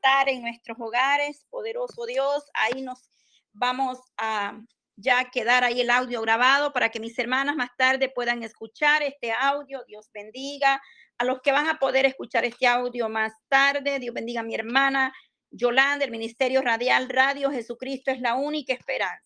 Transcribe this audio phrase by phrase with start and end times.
[0.00, 2.44] estar en nuestros hogares, poderoso Dios.
[2.54, 3.10] Ahí nos
[3.52, 4.58] vamos a
[4.96, 9.32] ya quedar ahí el audio grabado para que mis hermanas más tarde puedan escuchar este
[9.32, 9.84] audio.
[9.86, 10.80] Dios bendiga
[11.18, 13.98] a los que van a poder escuchar este audio más tarde.
[13.98, 15.12] Dios bendiga a mi hermana
[15.50, 17.50] Yolanda, el Ministerio Radial Radio.
[17.50, 19.22] Jesucristo es la única esperanza.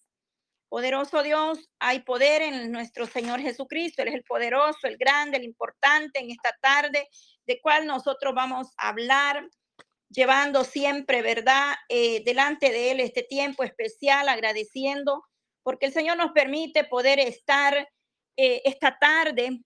[0.68, 4.02] Poderoso Dios, hay poder en nuestro Señor Jesucristo.
[4.02, 7.09] Él es el poderoso, el grande, el importante en esta tarde,
[7.46, 9.48] de cual nosotros vamos a hablar,
[10.14, 11.74] llevando siempre, ¿verdad?
[11.88, 15.25] Eh, delante de Él este tiempo especial, agradeciendo,
[15.62, 17.89] porque el Señor nos permite poder estar
[18.36, 19.62] eh, esta tarde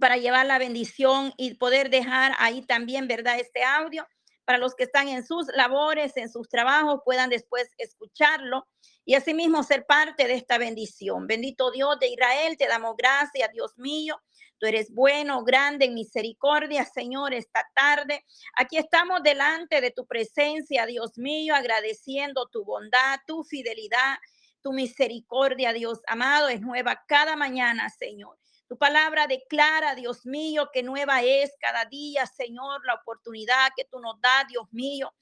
[0.00, 3.38] para llevar la bendición y poder dejar ahí también, ¿verdad?
[3.38, 4.06] Este audio
[4.44, 8.66] para los que están en sus labores, en sus trabajos, puedan después escucharlo
[9.04, 11.26] y asimismo ser parte de esta bendición.
[11.26, 14.18] Bendito Dios de Israel, te damos gracias, Dios mío.
[14.58, 18.24] Tú eres bueno, grande en misericordia, Señor, esta tarde.
[18.56, 24.18] Aquí estamos delante de tu presencia, Dios mío, agradeciendo tu bondad, tu fidelidad,
[24.60, 28.36] tu misericordia, Dios amado, es nueva cada mañana, Señor.
[28.68, 34.00] Tu palabra declara, Dios mío, que nueva es cada día, Señor, la oportunidad que tú
[34.00, 35.14] nos das, Dios mío.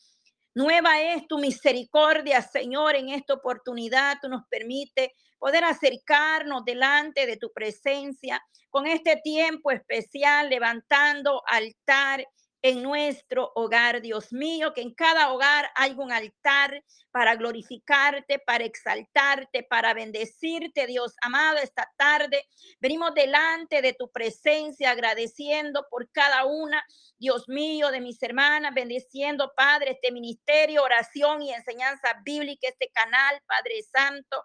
[0.55, 4.17] Nueva es tu misericordia, Señor, en esta oportunidad.
[4.23, 12.27] Tú nos permite poder acercarnos delante de tu presencia con este tiempo especial, levantando altar
[12.69, 18.65] en nuestro hogar, Dios mío, que en cada hogar hay un altar para glorificarte, para
[18.65, 22.45] exaltarte, para bendecirte, Dios amado, esta tarde.
[22.81, 26.85] Venimos delante de tu presencia agradeciendo por cada una,
[27.19, 33.41] Dios mío, de mis hermanas, bendiciendo, Padre, este ministerio, oración y enseñanza bíblica, este canal,
[33.47, 34.43] Padre Santo.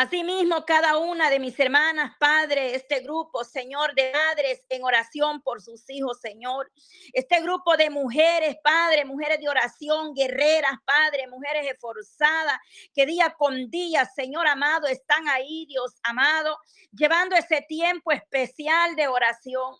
[0.00, 5.60] Asimismo, cada una de mis hermanas, Padre, este grupo, Señor, de madres en oración por
[5.60, 6.70] sus hijos, Señor.
[7.12, 12.60] Este grupo de mujeres, Padre, mujeres de oración, guerreras, Padre, mujeres esforzadas,
[12.94, 16.56] que día con día, Señor amado, están ahí, Dios amado,
[16.92, 19.74] llevando ese tiempo especial de oración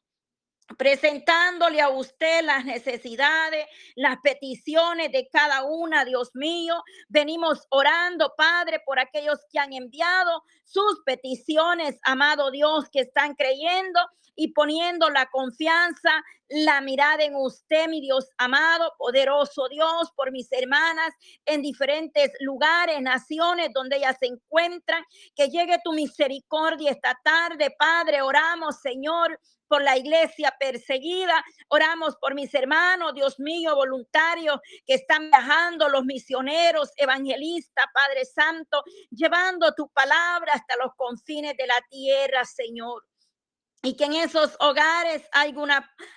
[0.77, 6.83] presentándole a usted las necesidades, las peticiones de cada una, Dios mío.
[7.09, 14.01] Venimos orando, Padre, por aquellos que han enviado sus peticiones, amado Dios, que están creyendo
[14.37, 20.51] y poniendo la confianza, la mirada en usted, mi Dios amado, poderoso Dios, por mis
[20.53, 21.15] hermanas
[21.45, 25.05] en diferentes lugares, naciones donde ellas se encuentran.
[25.37, 28.23] Que llegue tu misericordia esta tarde, Padre.
[28.23, 29.39] Oramos, Señor,
[29.69, 31.45] por la iglesia perseguida.
[31.69, 38.83] Oramos por mis hermanos, Dios mío, voluntarios que están viajando, los misioneros, evangelistas, Padre Santo,
[39.11, 43.05] llevando tu palabra hasta los confines de la tierra, Señor
[43.83, 45.55] y que en esos hogares hay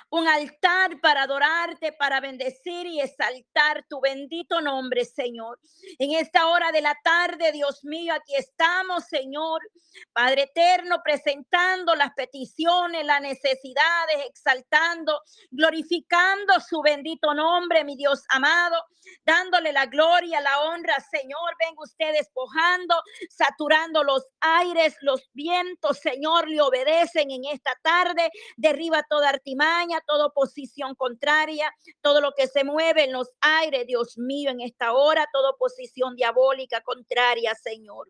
[0.09, 5.59] un altar para adorarte, para bendecir y exaltar tu bendito nombre, Señor.
[5.99, 9.61] En esta hora de la tarde, Dios mío, aquí estamos, Señor,
[10.13, 18.85] Padre eterno, presentando las peticiones, las necesidades, exaltando, glorificando su bendito nombre, mi Dios amado,
[19.25, 21.55] dándole la gloria, la honra, Señor.
[21.59, 22.95] Venga usted despojando,
[23.29, 28.31] saturando los aires, los vientos, Señor, le obedecen en esta tarde.
[28.57, 34.17] Derriba toda artimaña, toda oposición contraria, todo lo que se mueve en los aires, Dios
[34.17, 38.07] mío, en esta hora, toda oposición diabólica contraria, Señor.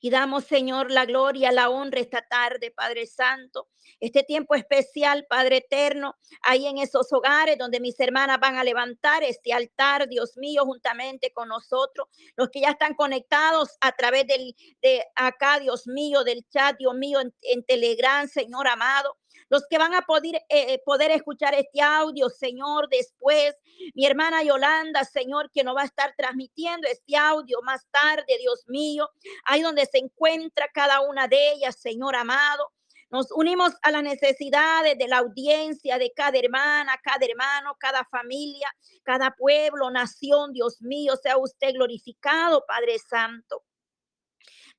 [0.00, 3.68] Y damos, Señor, la gloria, la honra esta tarde, Padre Santo.
[4.00, 9.24] Este tiempo especial, Padre Eterno, ahí en esos hogares donde mis hermanas van a levantar
[9.24, 12.08] este altar, Dios mío, juntamente con nosotros.
[12.36, 16.94] Los que ya están conectados a través del, de acá, Dios mío, del chat, Dios
[16.94, 19.16] mío, en, en Telegram, Señor amado
[19.48, 23.56] los que van a poder, eh, eh, poder escuchar este audio, Señor, después.
[23.94, 28.64] Mi hermana Yolanda, Señor, que nos va a estar transmitiendo este audio más tarde, Dios
[28.66, 29.08] mío,
[29.44, 32.72] ahí donde se encuentra cada una de ellas, Señor amado.
[33.10, 38.70] Nos unimos a las necesidades de la audiencia, de cada hermana, cada hermano, cada familia,
[39.02, 43.62] cada pueblo, nación, Dios mío, sea usted glorificado, Padre Santo.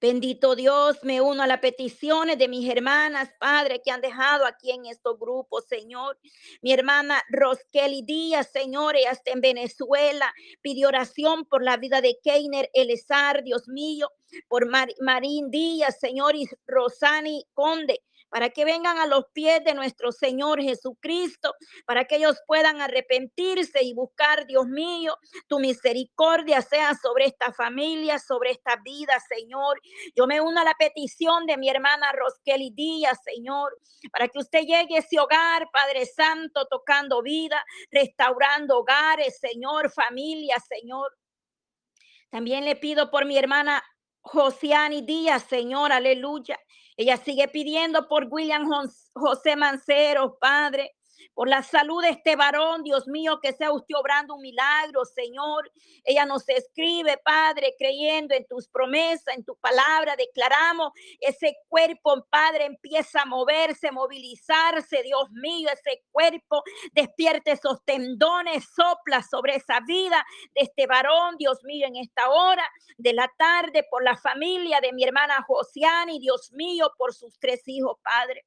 [0.01, 4.72] Bendito Dios, me uno a las peticiones de mis hermanas, Padre, que han dejado aquí
[4.72, 6.18] en estos grupos, Señor.
[6.62, 12.18] Mi hermana Roskelly Díaz, Señor, ella está en Venezuela, pidió oración por la vida de
[12.24, 14.10] Keiner Elezar, Dios mío,
[14.48, 14.69] por
[15.01, 18.02] Marín Díaz, Señor, y Rosani Conde.
[18.30, 21.56] Para que vengan a los pies de nuestro Señor Jesucristo,
[21.86, 25.18] para que ellos puedan arrepentirse y buscar, Dios mío,
[25.48, 29.80] tu misericordia sea sobre esta familia, sobre esta vida, Señor.
[30.16, 33.78] Yo me uno a la petición de mi hermana Roskelly Díaz, Señor,
[34.12, 40.58] para que usted llegue a ese hogar, Padre Santo, tocando vida, restaurando hogares, Señor, familia,
[40.60, 41.18] Señor.
[42.30, 43.84] También le pido por mi hermana
[44.22, 46.60] Josiani Díaz, Señor, aleluya.
[47.00, 48.68] Ella sigue pidiendo por William
[49.13, 50.98] José Mancero, Padre
[51.39, 55.71] por la salud de este varón, Dios mío, que sea usted obrando un milagro, Señor.
[56.03, 60.91] Ella nos escribe, Padre, creyendo en tus promesas, en tu palabra, declaramos
[61.21, 69.24] ese cuerpo, Padre, empieza a moverse, movilizarse, Dios mío, ese cuerpo despierte esos tendones, sopla
[69.24, 70.21] sobre esa vida
[70.53, 74.92] de este varón, Dios mío, en esta hora de la tarde, por la familia de
[74.92, 78.44] mi hermana Josiani, Dios mío, por sus tres hijos, Padre.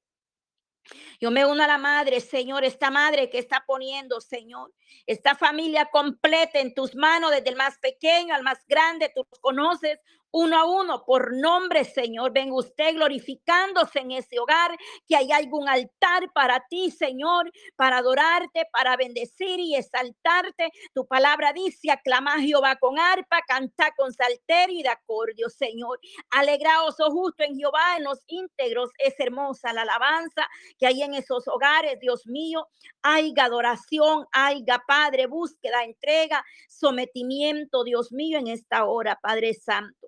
[1.20, 4.73] Yo me uno a la madre, Señor, esta madre que está poniendo, Señor,
[5.06, 10.00] esta familia completa en tus manos, desde el más pequeño al más grande, tú conoces
[10.32, 12.32] uno a uno por nombre, Señor.
[12.32, 14.76] Venga usted glorificándose en ese hogar,
[15.06, 20.70] que hay algún altar para ti, Señor, para adorarte, para bendecir y exaltarte.
[20.94, 26.00] Tu palabra dice, aclama a Jehová con arpa, canta con salterio y de acordio, Señor.
[26.31, 28.90] Alegraos, oh justo, en Jehová, en los íntegros.
[28.99, 30.49] Es hermosa la alabanza
[30.79, 32.69] que hay en esos hogares, Dios mío.
[33.02, 40.01] Haiga adoración, haiga Padre, búsqueda, entrega, sometimiento, Dios mío, en esta hora, Padre Santo.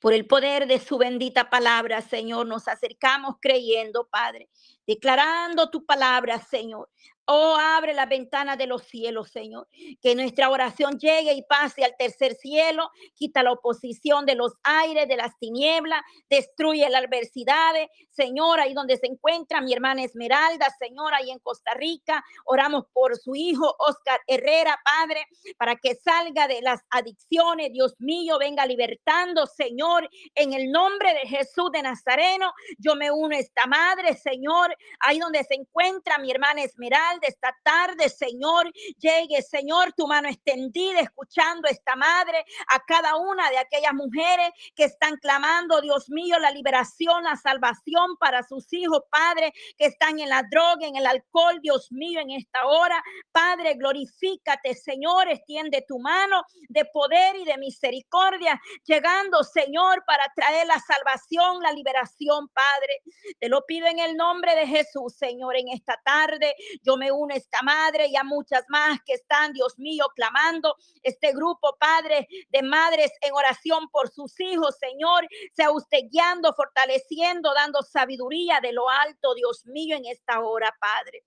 [0.00, 4.48] Por el poder de su bendita palabra, Señor, nos acercamos creyendo, Padre,
[4.86, 6.88] declarando tu palabra, Señor.
[7.28, 9.66] Oh, abre la ventana de los cielos, Señor.
[10.00, 12.88] Que nuestra oración llegue y pase al tercer cielo.
[13.14, 16.02] Quita la oposición de los aires, de las tinieblas.
[16.30, 17.74] Destruye la adversidad.
[18.10, 22.24] Señor, ahí donde se encuentra mi hermana Esmeralda, Señor, ahí en Costa Rica.
[22.44, 25.26] Oramos por su hijo Oscar Herrera, Padre,
[25.58, 27.72] para que salga de las adicciones.
[27.72, 32.52] Dios mío, venga libertando, Señor, en el nombre de Jesús de Nazareno.
[32.78, 37.56] Yo me uno a esta madre, Señor, ahí donde se encuentra mi hermana Esmeralda esta
[37.62, 38.70] tarde, Señor.
[38.98, 44.84] Llegue, Señor, tu mano extendida, escuchando esta madre, a cada una de aquellas mujeres que
[44.84, 50.28] están clamando, Dios mío, la liberación, la salvación para sus hijos, Padre, que están en
[50.28, 53.02] la droga, en el alcohol, Dios mío, en esta hora.
[53.32, 60.66] Padre, glorifícate, Señor, extiende tu mano de poder y de misericordia, llegando, Señor, para traer
[60.66, 63.02] la salvación, la liberación, Padre.
[63.38, 66.54] Te lo pido en el nombre de Jesús, Señor, en esta tarde.
[66.82, 71.32] Yo me une esta madre y a muchas más que están, Dios mío, clamando este
[71.32, 75.26] grupo, Padre, de madres en oración por sus hijos, Señor.
[75.52, 81.24] Sea usted guiando, fortaleciendo, dando sabiduría de lo alto, Dios mío, en esta hora, Padre.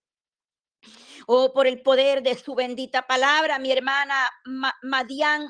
[1.28, 4.30] Oh, por el poder de su bendita palabra, mi hermana
[4.82, 5.50] Madian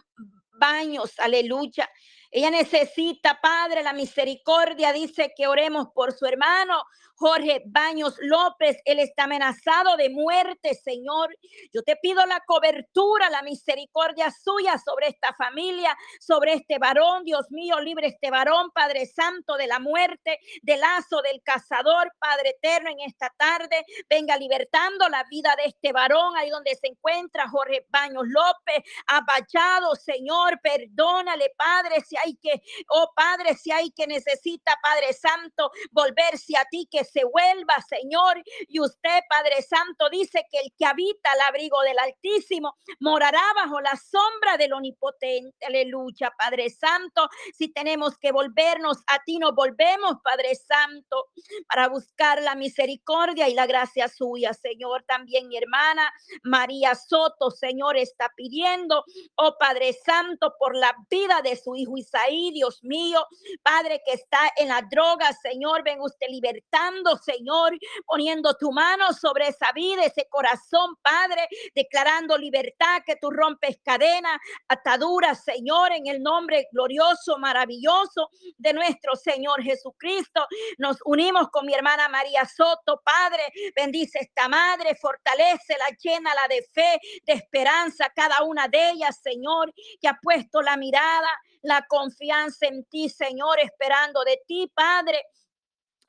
[0.60, 1.90] Baños, aleluya.
[2.32, 4.94] Ella necesita, Padre, la misericordia.
[4.94, 6.84] Dice que oremos por su hermano.
[7.20, 11.36] Jorge Baños López, él está amenazado de muerte, Señor.
[11.74, 17.52] Yo te pido la cobertura, la misericordia suya sobre esta familia, sobre este varón, Dios
[17.52, 22.90] mío, libre este varón, Padre Santo, de la muerte, del lazo del cazador, Padre eterno,
[22.90, 23.86] en esta tarde.
[24.10, 29.94] Venga libertando la vida de este varón, ahí donde se encuentra Jorge Baños López, abachado,
[29.96, 36.58] Señor, perdónale, Padre, si hay que, oh Padre, si hay que necesita, Padre Santo, volverse
[36.58, 38.42] a ti, que se vuelva, Señor.
[38.68, 43.82] Y usted, Padre Santo, dice que el que habita al abrigo del Altísimo morará bajo
[43.82, 45.66] la sombra del Omnipotente.
[45.66, 47.30] Aleluya, Padre Santo.
[47.58, 51.28] Si tenemos que volvernos a ti, nos volvemos, Padre Santo,
[51.68, 55.04] para buscar la misericordia y la gracia suya, Señor.
[55.08, 56.12] También mi hermana
[56.44, 59.04] María Soto, Señor, está pidiendo,
[59.36, 63.26] oh Padre Santo, por la vida de su hijo Isaí, Dios mío,
[63.62, 69.48] Padre que está en la droga, Señor, ven usted libertando Señor, poniendo tu mano sobre
[69.48, 74.38] esa vida, ese corazón, Padre, declarando libertad, que tú rompes cadenas,
[74.68, 80.46] ataduras, Señor, en el nombre glorioso, maravilloso de nuestro Señor Jesucristo.
[80.78, 83.44] Nos unimos con mi hermana María Soto, Padre,
[83.76, 89.20] bendice esta madre, fortalece la llena la de fe, de esperanza, cada una de ellas,
[89.22, 91.30] Señor, que ha puesto la mirada,
[91.62, 95.26] la confianza en ti, Señor, esperando de ti, Padre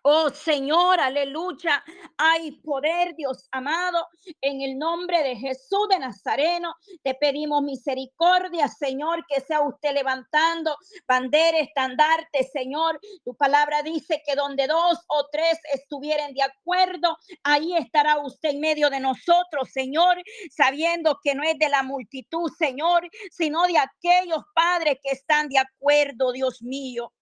[0.02, 1.84] Oh Señor, aleluya.
[2.16, 4.08] Hay poder, Dios amado,
[4.40, 6.74] en el nombre de Jesús de Nazareno.
[7.02, 10.74] Te pedimos misericordia, Señor, que sea usted levantando
[11.06, 12.98] bandera, estandarte, Señor.
[13.26, 18.60] Tu palabra dice que donde dos o tres estuvieren de acuerdo, ahí estará usted en
[18.60, 20.16] medio de nosotros, Señor,
[20.50, 25.58] sabiendo que no es de la multitud, Señor, sino de aquellos padres que están de
[25.58, 27.12] acuerdo, Dios mío.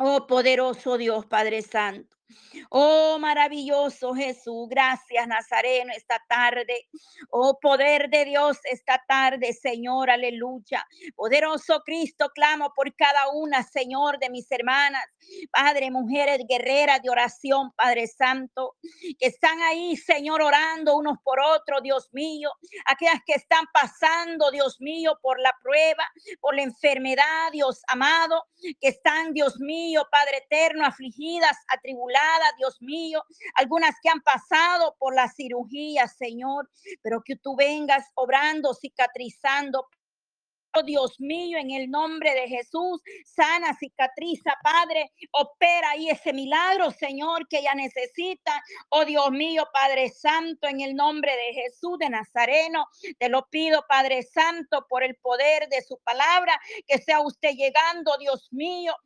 [0.00, 2.13] Oh poderoso Dios, Padre Santo.
[2.70, 6.88] Oh, maravilloso Jesús, gracias Nazareno esta tarde.
[7.30, 10.86] Oh, poder de Dios esta tarde, Señor, aleluya.
[11.14, 15.04] Poderoso Cristo, clamo por cada una, Señor, de mis hermanas,
[15.50, 18.76] Padre, mujeres guerreras de oración, Padre Santo,
[19.18, 22.50] que están ahí, Señor, orando unos por otros, Dios mío.
[22.86, 26.04] Aquellas que están pasando, Dios mío, por la prueba,
[26.40, 28.44] por la enfermedad, Dios amado,
[28.80, 32.13] que están, Dios mío, Padre eterno, afligidas, atribuladas
[32.56, 33.22] Dios mío,
[33.54, 36.70] algunas que han pasado por la cirugía, Señor,
[37.02, 39.88] pero que tú vengas obrando, cicatrizando,
[40.76, 46.90] Oh Dios mío, en el nombre de Jesús, sana, cicatriza, Padre, opera ahí ese milagro,
[46.90, 48.60] Señor, que ella necesita.
[48.88, 52.86] Oh Dios mío, Padre Santo, en el nombre de Jesús de Nazareno,
[53.20, 58.16] te lo pido, Padre Santo, por el poder de su palabra, que sea usted llegando,
[58.18, 58.96] Dios mío,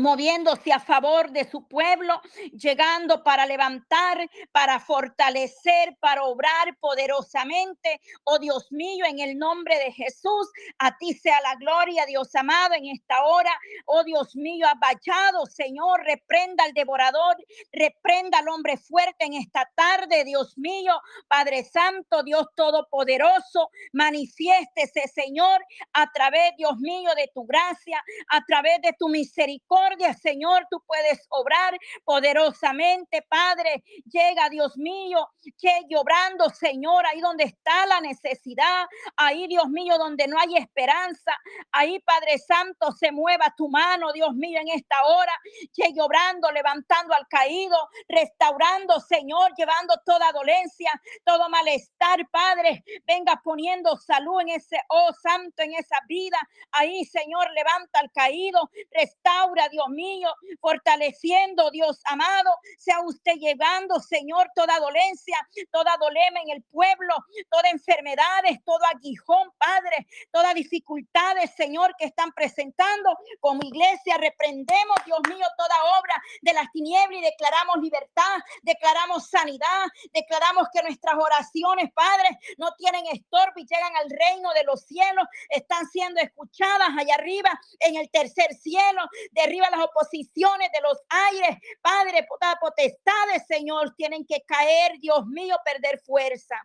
[0.00, 2.20] moviéndose a favor de su pueblo,
[2.52, 8.00] llegando para levantar, para fortalecer, para obrar poderosamente.
[8.24, 12.74] Oh Dios mío, en el nombre de Jesús, a ti sea la gloria, Dios amado,
[12.74, 13.50] en esta hora.
[13.86, 17.36] Oh Dios mío, abachado, Señor, reprenda al devorador,
[17.72, 20.94] reprenda al hombre fuerte en esta tarde, Dios mío,
[21.28, 28.80] Padre Santo, Dios Todopoderoso, manifiéstese, Señor, a través, Dios mío, de tu gracia, a través
[28.82, 29.89] de tu misericordia
[30.20, 33.82] Señor, tú puedes obrar poderosamente, Padre.
[34.10, 35.28] Llega, Dios mío,
[35.60, 41.36] llegue obrando, Señor, ahí donde está la necesidad, ahí, Dios mío, donde no hay esperanza,
[41.72, 45.32] ahí, Padre Santo, se mueva tu mano, Dios mío, en esta hora,
[45.74, 47.76] llegue obrando, levantando al caído,
[48.08, 50.92] restaurando, Señor, llevando toda dolencia,
[51.24, 56.38] todo malestar, Padre, venga poniendo salud en ese, oh Santo, en esa vida,
[56.72, 60.28] ahí, Señor, levanta al caído, restaura, Dios mío,
[60.60, 65.36] fortaleciendo, Dios amado, sea usted llevando, Señor, toda dolencia,
[65.70, 67.14] toda dolema en el pueblo,
[67.50, 73.16] toda enfermedades, todo aguijón, Padre, todas dificultades, Señor, que están presentando.
[73.40, 79.86] Como iglesia, reprendemos, Dios mío, toda obra de las tinieblas y declaramos libertad, declaramos sanidad,
[80.12, 85.26] declaramos que nuestras oraciones, Padre, no tienen estorbo y llegan al reino de los cielos,
[85.48, 87.50] están siendo escuchadas allá arriba
[87.80, 91.56] en el tercer cielo, de las oposiciones de los aires.
[91.80, 92.26] Padre,
[92.60, 96.56] potestades, Señor, tienen que caer, Dios mío, perder fuerza.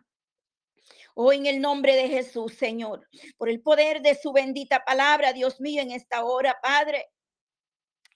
[1.14, 5.60] Hoy en el nombre de Jesús, Señor, por el poder de su bendita palabra, Dios
[5.60, 7.10] mío, en esta hora, Padre.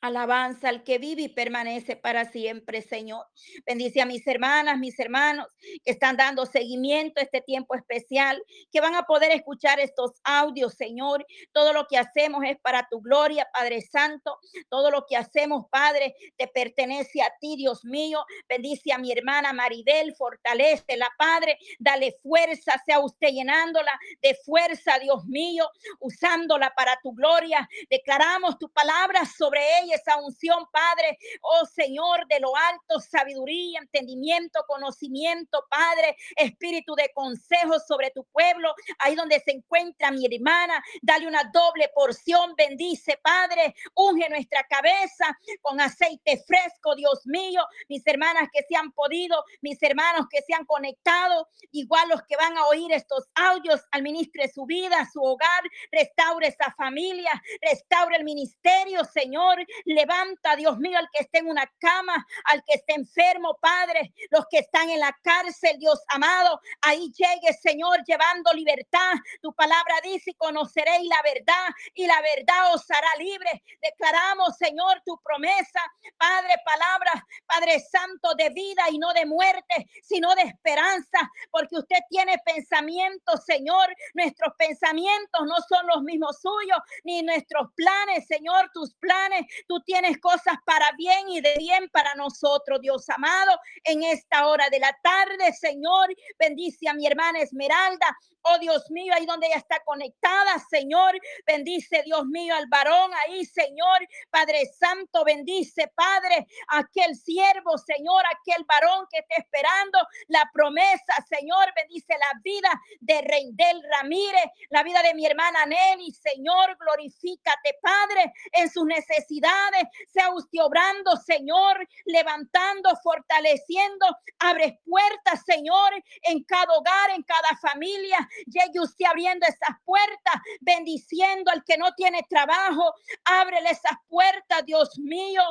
[0.00, 3.26] Alabanza al que vive y permanece para siempre, Señor.
[3.66, 5.46] Bendice a mis hermanas, mis hermanos
[5.84, 8.42] que están dando seguimiento a este tiempo especial,
[8.72, 11.26] que van a poder escuchar estos audios, Señor.
[11.52, 14.38] Todo lo que hacemos es para tu gloria, Padre Santo.
[14.70, 18.24] Todo lo que hacemos, Padre, te pertenece a ti, Dios mío.
[18.48, 21.58] Bendice a mi hermana Maribel, fortalece la Padre.
[21.78, 27.68] Dale fuerza, sea usted llenándola de fuerza, Dios mío, usándola para tu gloria.
[27.90, 34.64] Declaramos tu palabra sobre ella esa unción, Padre, oh Señor, de lo alto, sabiduría, entendimiento,
[34.66, 41.26] conocimiento, Padre, espíritu de consejo sobre tu pueblo, ahí donde se encuentra mi hermana, dale
[41.26, 48.48] una doble porción, bendice, Padre, unge nuestra cabeza con aceite fresco, Dios mío, mis hermanas
[48.52, 52.66] que se han podido, mis hermanos que se han conectado, igual los que van a
[52.66, 57.30] oír estos audios, administre su vida, su hogar, restaure esa familia,
[57.60, 62.74] restaure el ministerio, Señor, Levanta, Dios mío, al que esté en una cama, al que
[62.74, 66.60] esté enfermo, Padre, los que están en la cárcel, Dios amado.
[66.82, 69.12] Ahí llegue, Señor, llevando libertad.
[69.42, 73.62] Tu palabra dice, conoceréis la verdad y la verdad os hará libre.
[73.82, 75.80] Declaramos, Señor, tu promesa,
[76.16, 81.98] Padre, palabra, Padre Santo, de vida y no de muerte, sino de esperanza, porque usted
[82.08, 83.94] tiene pensamientos, Señor.
[84.14, 90.18] Nuestros pensamientos no son los mismos suyos, ni nuestros planes, Señor, tus planes, Tú tienes
[90.18, 94.98] cosas para bien y de bien para nosotros, Dios amado, en esta hora de la
[95.00, 96.08] tarde, Señor.
[96.40, 98.18] Bendice a mi hermana Esmeralda.
[98.42, 101.12] Oh Dios mío, ahí donde ella está conectada, Señor.
[101.46, 103.98] Bendice, Dios mío, al varón ahí, Señor.
[104.30, 109.98] Padre Santo, bendice, Padre, aquel siervo, Señor, aquel varón que está esperando
[110.28, 111.72] la promesa, Señor.
[111.76, 116.76] Bendice la vida de Reindel Ramírez, la vida de mi hermana Nelly, Señor.
[116.80, 119.59] Glorifícate, Padre, en sus necesidades.
[120.08, 124.06] Sea usted obrando, Señor, levantando, fortaleciendo.
[124.38, 131.50] Abre puertas, Señor, en cada hogar, en cada familia Llegue usted abriendo esas puertas, bendiciendo
[131.50, 132.94] al que no tiene trabajo.
[133.24, 135.42] Ábrele esas puertas, Dios mío.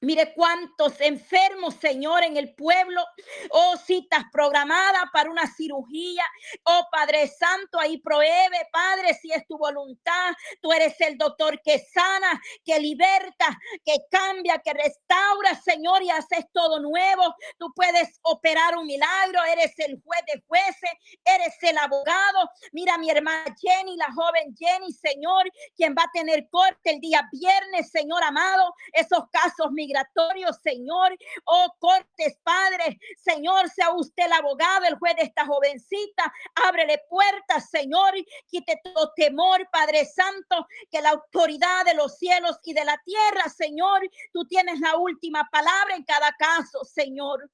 [0.00, 3.02] Mire cuántos enfermos, Señor, en el pueblo.
[3.50, 6.24] Oh, citas programadas para una cirugía.
[6.64, 10.32] Oh, Padre Santo, ahí prohíbe, Padre, si es tu voluntad.
[10.60, 16.46] Tú eres el doctor que sana, que liberta, que cambia, que restaura, Señor, y haces
[16.52, 17.34] todo nuevo.
[17.58, 19.42] Tú puedes operar un milagro.
[19.44, 20.90] Eres el juez de jueces,
[21.24, 22.50] eres el abogado.
[22.72, 27.26] Mira, mi hermana Jenny, la joven Jenny, Señor, quien va a tener corte el día
[27.32, 28.74] viernes, Señor amado.
[28.92, 31.16] Esos casos, mi migratorio, Señor.
[31.44, 36.32] Oh, Cortes, Padre, Señor, sea usted el abogado, el juez de esta jovencita.
[36.66, 38.14] Ábrele puertas, Señor.
[38.48, 43.48] Quite todo temor, Padre Santo, que la autoridad de los cielos y de la tierra,
[43.48, 44.00] Señor,
[44.32, 47.48] tú tienes la última palabra en cada caso, Señor.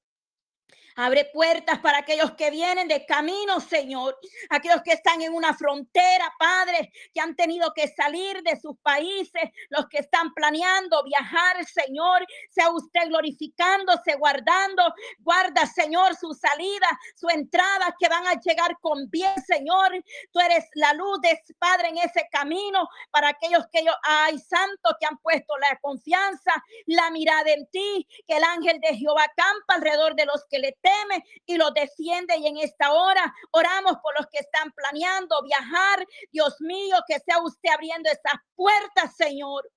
[0.95, 4.17] Abre puertas para aquellos que vienen de camino, Señor.
[4.49, 9.49] Aquellos que están en una frontera, Padre, que han tenido que salir de sus países,
[9.69, 12.25] los que están planeando viajar, Señor.
[12.49, 14.83] Sea usted glorificándose, guardando.
[15.19, 19.91] Guarda, Señor, su salida, su entrada, que van a llegar con bien, Señor.
[20.31, 24.95] Tú eres la luz de Padre en ese camino para aquellos que ellos, ay, santo,
[24.99, 26.51] que han puesto la confianza,
[26.85, 30.77] la mirada en ti, que el ángel de Jehová campa alrededor de los que le
[30.83, 32.37] teme y lo defiende.
[32.37, 36.05] Y en esta hora oramos por los que están planeando viajar.
[36.31, 39.67] Dios mío, que sea usted abriendo esas puertas, Señor.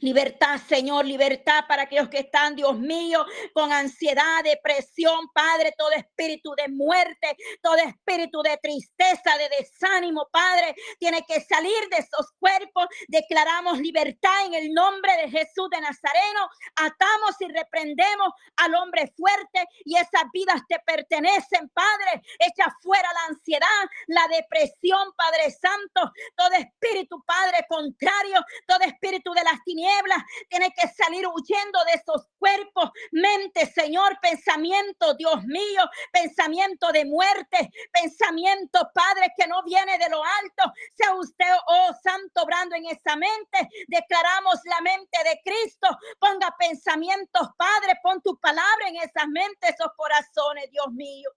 [0.00, 6.52] Libertad, Señor, libertad para aquellos que están, Dios mío, con ansiedad, depresión, Padre, todo espíritu
[6.56, 12.86] de muerte, todo espíritu de tristeza, de desánimo, Padre, tiene que salir de esos cuerpos.
[13.06, 16.48] Declaramos libertad en el nombre de Jesús de Nazareno.
[16.74, 22.22] Atamos y reprendemos al hombre fuerte y esas vidas te pertenecen, Padre.
[22.40, 29.44] Echa fuera la ansiedad, la depresión, Padre Santo, todo espíritu, Padre, contrario, todo espíritu de
[29.44, 36.90] las tinieblas, tiene que salir huyendo de esos cuerpos, mente, Señor, pensamiento, Dios mío, pensamiento
[36.92, 40.72] de muerte, pensamiento, Padre, que no viene de lo alto.
[40.96, 43.68] Sea usted, oh Santo, obrando en esa mente.
[43.88, 45.88] Declaramos la mente de Cristo.
[46.18, 51.30] Ponga pensamientos, Padre, pon tu palabra en esas mentes, esos corazones, Dios mío.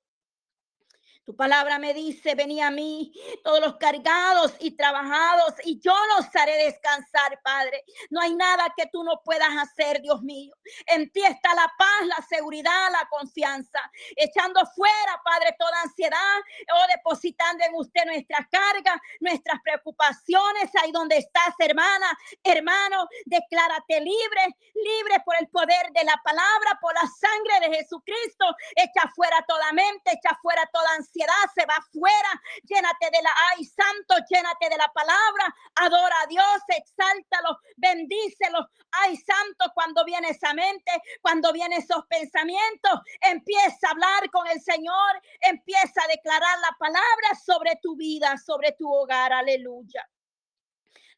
[1.25, 3.13] Tu palabra me dice, vení a mí,
[3.45, 7.85] todos los cargados y trabajados, y yo los haré descansar, Padre.
[8.09, 10.53] No hay nada que tú no puedas hacer, Dios mío.
[10.85, 13.79] En ti está la paz, la seguridad, la confianza.
[14.17, 16.39] Echando fuera, Padre, toda ansiedad
[16.75, 20.75] o depositando en usted nuestras cargas, nuestras preocupaciones.
[20.83, 26.93] Ahí donde estás, hermana, hermano, declárate libre, libre por el poder de la palabra, por
[26.95, 28.45] la sangre de Jesucristo.
[28.75, 31.12] Echa fuera toda mente, echa fuera toda ansiedad
[31.53, 32.41] se va fuera.
[32.63, 35.55] Llénate de la, ay, santo, llénate de la palabra.
[35.75, 38.67] Adora a Dios, exáltalo, bendícelo.
[38.91, 44.61] Ay, santo, cuando viene esa mente, cuando vienen esos pensamientos, empieza a hablar con el
[44.61, 49.33] Señor, empieza a declarar la palabra sobre tu vida, sobre tu hogar.
[49.33, 50.07] Aleluya.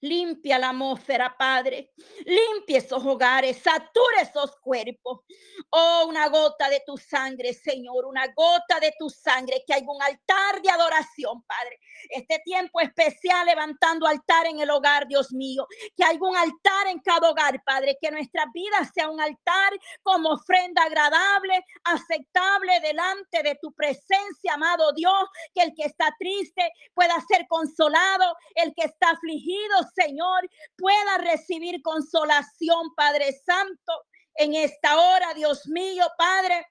[0.06, 1.92] Limpia la atmósfera, Padre.
[2.26, 5.22] Limpia esos hogares, satura esos cuerpos.
[5.72, 10.00] Oh, una gota de tu sangre, Señor, una gota de tu sangre, que hay un
[10.02, 11.80] altar de adoración, Padre.
[12.10, 15.66] Este tiempo especial levantando altar en el hogar, Dios mío.
[15.98, 17.98] Que hay un altar en cada hogar, Padre.
[18.00, 24.94] Que nuestra vida sea un altar como ofrenda agradable, aceptable delante de tu presencia, amado
[24.94, 25.26] Dios.
[25.56, 31.82] Que el que está triste pueda ser consolado, el que está afligido Señor, pueda recibir
[31.82, 33.94] consolación, Padre Santo,
[34.36, 36.68] en esta hora, Dios mío, Padre.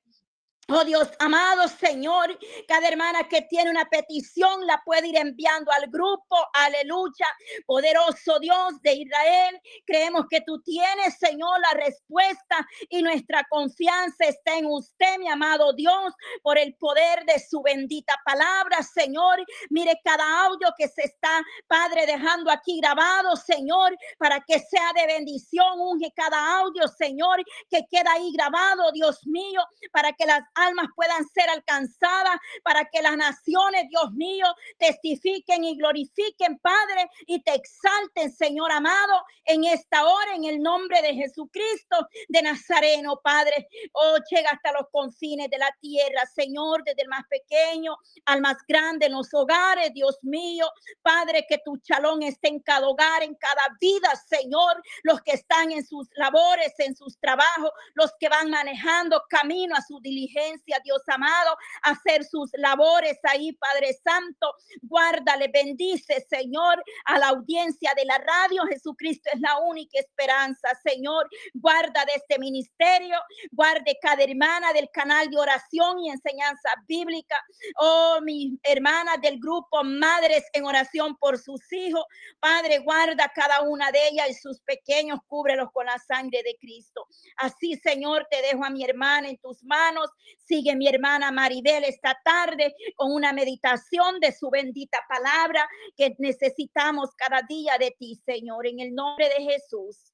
[0.69, 5.91] Oh Dios amado Señor, cada hermana que tiene una petición la puede ir enviando al
[5.91, 6.37] grupo.
[6.55, 7.27] Aleluya.
[7.67, 14.57] Poderoso Dios de Israel, creemos que tú tienes, Señor, la respuesta y nuestra confianza está
[14.57, 19.45] en usted, mi amado Dios, por el poder de su bendita palabra, Señor.
[19.69, 25.07] Mire cada audio que se está, Padre, dejando aquí grabado, Señor, para que sea de
[25.07, 25.79] bendición.
[25.79, 29.61] Unge cada audio, Señor, que queda ahí grabado, Dios mío,
[29.93, 34.47] para que las almas puedan ser alcanzadas, para que las naciones, Dios mío,
[34.79, 41.01] testifiquen y glorifiquen, Padre, y te exalten, Señor amado, en esta hora, en el nombre
[41.03, 43.69] de Jesucristo de Nazareno, Padre.
[43.93, 48.57] Oh, llega hasta los confines de la tierra, Señor, desde el más pequeño al más
[48.67, 50.67] grande en los hogares, Dios mío.
[51.03, 54.83] Padre, que tu chalón esté en cada hogar, en cada vida, Señor.
[55.03, 59.83] Los que están en sus labores, en sus trabajos, los que van manejando camino a
[59.83, 60.44] su diligencia
[60.85, 64.55] Dios amado, hacer sus labores ahí, Padre Santo.
[64.83, 68.63] Guárdale, bendice, Señor, a la audiencia de la radio.
[68.69, 71.29] Jesucristo es la única esperanza, Señor.
[71.55, 73.17] Guarda de este ministerio,
[73.53, 77.37] guarde cada hermana del canal de oración y enseñanza bíblica.
[77.79, 82.05] Oh, mis hermanas del grupo Madres en oración por sus hijos.
[82.41, 87.07] Padre, guarda cada una de ellas y sus pequeños, cúbrelos con la sangre de Cristo.
[87.37, 90.11] Así, Señor, te dejo a mi hermana en tus manos.
[90.39, 97.11] Sigue mi hermana Maribel esta tarde con una meditación de su bendita palabra que necesitamos
[97.17, 100.13] cada día de ti, Señor, en el nombre de Jesús.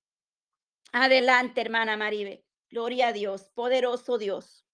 [0.93, 2.45] Adelante, hermana Maribel.
[2.71, 4.65] Gloria a Dios, poderoso Dios.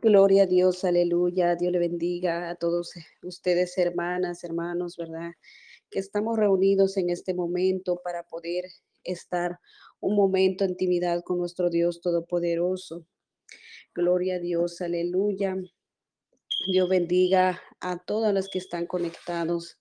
[0.00, 1.56] Gloria a Dios, aleluya.
[1.56, 5.32] Dios le bendiga a todos ustedes, hermanas, hermanos, ¿verdad?
[5.90, 8.64] Que estamos reunidos en este momento para poder
[9.04, 9.58] estar
[10.00, 13.06] un momento de intimidad con nuestro Dios Todopoderoso.
[13.94, 15.56] Gloria a Dios, aleluya.
[16.66, 19.78] Dios bendiga a todas las que están conectados,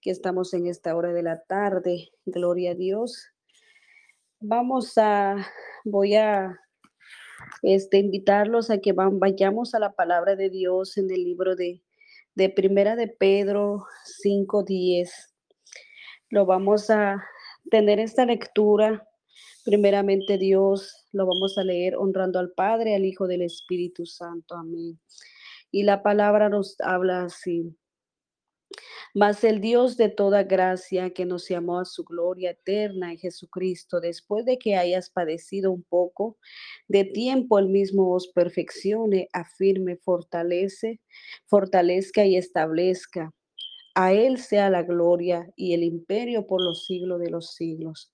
[0.00, 2.10] que estamos en esta hora de la tarde.
[2.24, 3.30] Gloria a Dios.
[4.40, 5.36] Vamos a,
[5.84, 6.58] voy a
[7.62, 11.82] este, invitarlos a que van, vayamos a la palabra de Dios en el libro de,
[12.34, 13.86] de Primera de Pedro
[14.24, 15.10] 5.10.
[16.30, 17.24] Lo vamos a
[17.70, 19.05] tener esta lectura
[19.66, 24.54] Primeramente Dios, lo vamos a leer honrando al Padre, al Hijo del Espíritu Santo.
[24.54, 25.00] Amén.
[25.72, 27.76] Y la palabra nos habla así.
[29.12, 33.98] Mas el Dios de toda gracia que nos llamó a su gloria eterna en Jesucristo,
[33.98, 36.38] después de que hayas padecido un poco
[36.86, 41.00] de tiempo, el mismo os perfeccione, afirme, fortalece,
[41.46, 43.34] fortalezca y establezca.
[43.96, 48.12] A Él sea la gloria y el imperio por los siglos de los siglos.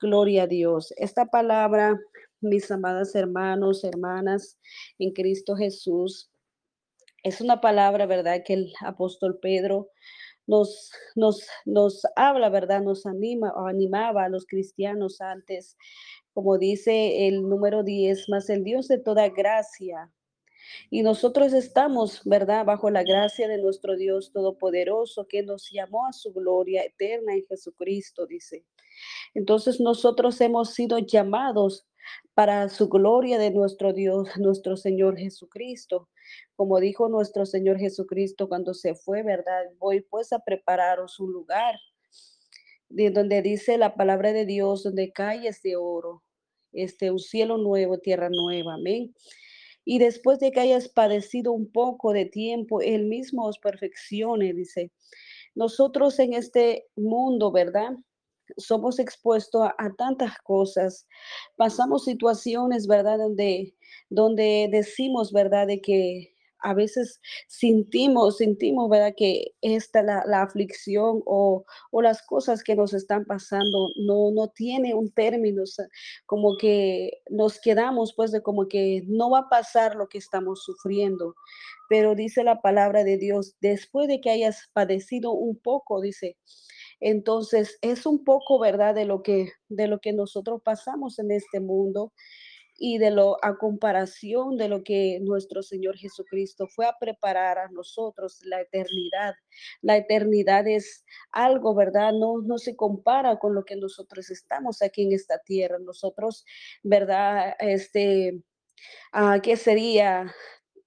[0.00, 0.92] Gloria a Dios.
[0.98, 1.98] Esta palabra,
[2.42, 4.58] mis amadas hermanos, hermanas
[4.98, 6.30] en Cristo Jesús,
[7.22, 8.42] es una palabra, ¿verdad?
[8.44, 9.88] Que el apóstol Pedro
[10.46, 12.82] nos, nos, nos habla, ¿verdad?
[12.82, 15.78] Nos anima o animaba a los cristianos antes,
[16.34, 20.12] como dice el número 10, más el Dios de toda gracia.
[20.90, 22.66] Y nosotros estamos, ¿verdad?
[22.66, 27.46] Bajo la gracia de nuestro Dios Todopoderoso que nos llamó a su gloria eterna en
[27.46, 28.66] Jesucristo, dice.
[29.34, 31.86] Entonces nosotros hemos sido llamados
[32.34, 36.08] para su gloria de nuestro Dios, nuestro Señor Jesucristo.
[36.54, 39.64] Como dijo nuestro Señor Jesucristo cuando se fue, ¿verdad?
[39.78, 41.76] Voy pues a prepararos un lugar
[42.88, 46.22] de donde dice la palabra de Dios, donde calles de oro,
[46.72, 49.14] este, un cielo nuevo, tierra nueva, amén.
[49.84, 54.90] Y después de que hayas padecido un poco de tiempo, Él mismo os perfeccione, dice.
[55.54, 57.92] Nosotros en este mundo, ¿verdad?
[58.56, 61.06] Somos expuestos a, tantas cosas,
[61.56, 63.18] pasamos situaciones, ¿verdad?
[63.18, 63.74] Donde,
[64.10, 65.66] donde decimos, ¿verdad?
[65.66, 69.14] De que a veces sentimos, sentimos, ¿verdad?
[69.16, 74.48] Que esta, la, la aflicción o, o, las cosas que nos están pasando no, no
[74.48, 75.62] tiene un término,
[76.26, 80.64] como que nos quedamos pues de como que no va a pasar lo que estamos
[80.64, 81.34] sufriendo.
[81.88, 86.36] Pero dice la palabra de Dios, después de que hayas padecido un poco, dice,
[87.00, 91.60] entonces, es un poco, ¿verdad?, de lo que de lo que nosotros pasamos en este
[91.60, 92.12] mundo
[92.78, 97.68] y de lo a comparación de lo que nuestro Señor Jesucristo fue a preparar a
[97.70, 99.34] nosotros la eternidad.
[99.82, 102.12] La eternidad es algo, ¿verdad?
[102.14, 105.78] No no se compara con lo que nosotros estamos aquí en esta tierra.
[105.80, 106.44] Nosotros,
[106.84, 107.54] ¿verdad?
[107.60, 108.42] Este
[109.14, 110.34] uh, ¿qué sería?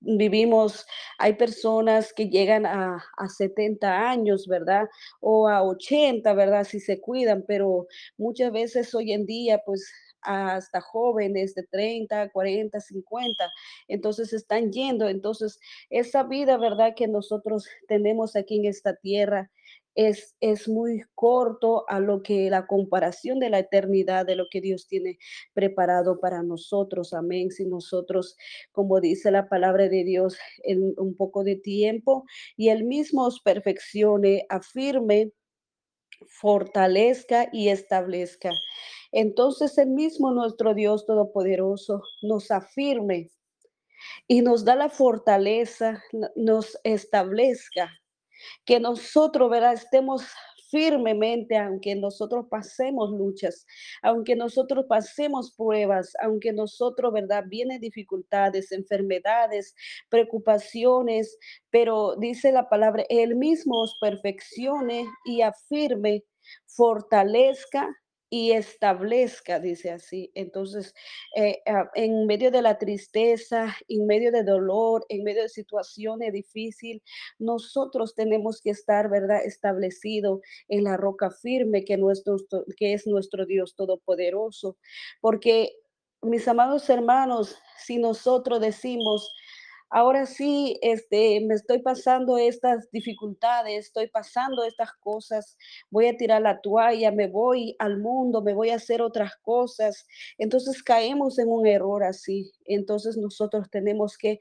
[0.02, 0.86] Vivimos,
[1.18, 4.88] hay personas que llegan a, a, 70 años, ¿verdad?
[5.20, 6.64] O a 80, ¿verdad?
[6.64, 12.80] Si se cuidan, pero muchas veces hoy en día, pues hasta jóvenes de 30, 40,
[12.80, 13.52] 50.
[13.88, 15.08] Entonces están yendo.
[15.08, 15.60] Entonces,
[15.90, 16.94] esa vida, ¿verdad?
[16.96, 19.50] Que nosotros tenemos aquí en esta tierra
[20.00, 24.62] es, es muy corto a lo que la comparación de la eternidad, de lo que
[24.62, 25.20] Dios tiene
[25.54, 27.14] preparado para nosotros.
[27.14, 27.52] Amén.
[27.52, 28.38] Si nosotros,
[28.72, 32.24] como dice la palabra de Dios, en un poco de tiempo
[32.56, 35.34] y Él mismo os perfeccione, afirme,
[36.30, 38.52] fortalezca y establezca.
[39.12, 43.32] Entonces el mismo nuestro Dios Todopoderoso nos afirme
[44.30, 46.02] y nos da la fortaleza,
[46.38, 47.92] nos establezca
[48.66, 49.74] que nosotros, ¿verdad?
[49.74, 50.24] Estemos
[50.70, 53.66] firmemente, aunque nosotros pasemos luchas,
[54.02, 57.44] aunque nosotros pasemos pruebas, aunque nosotros, ¿verdad?
[57.48, 59.76] Vienen dificultades, enfermedades,
[60.10, 61.38] preocupaciones,
[61.70, 66.24] pero dice la palabra, Él mismo os perfeccione y afirme,
[66.68, 67.90] fortalezca
[68.32, 70.32] y establezca, dice así.
[70.36, 70.94] Entonces,
[71.36, 76.34] eh, ah, en medio de la tristeza, en medio de dolor, en medio de situaciones
[76.34, 77.02] difíciles,
[77.40, 82.38] nosotros tenemos que estar, ¿verdad?, establecido en la roca firme que, nuestro,
[82.78, 84.78] que es nuestro Dios Todopoderoso.
[85.22, 85.72] Porque,
[86.22, 89.34] mis amados hermanos, si nosotros decimos,
[89.92, 95.58] Ahora sí, este, me estoy pasando estas dificultades, estoy pasando estas cosas,
[95.90, 100.06] voy a tirar la toalla, me voy al mundo, me voy a hacer otras cosas.
[100.38, 102.52] Entonces caemos en un error así.
[102.66, 104.38] Entonces nosotros tenemos que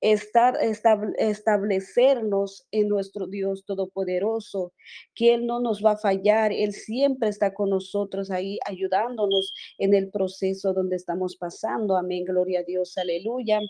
[0.00, 0.56] estar
[1.18, 4.72] establecernos en nuestro Dios todopoderoso,
[5.14, 9.94] que él no nos va a fallar, él siempre está con nosotros ahí ayudándonos en
[9.94, 11.96] el proceso donde estamos pasando.
[11.96, 12.96] Amén, gloria a Dios.
[12.98, 13.60] Aleluya.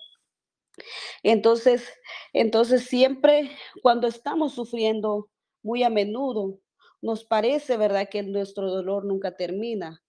[1.23, 1.89] Entonces,
[2.33, 3.51] entonces siempre
[3.83, 5.29] cuando estamos sufriendo,
[5.63, 6.59] muy a menudo,
[7.03, 10.03] nos parece, ¿verdad?, que nuestro dolor nunca termina.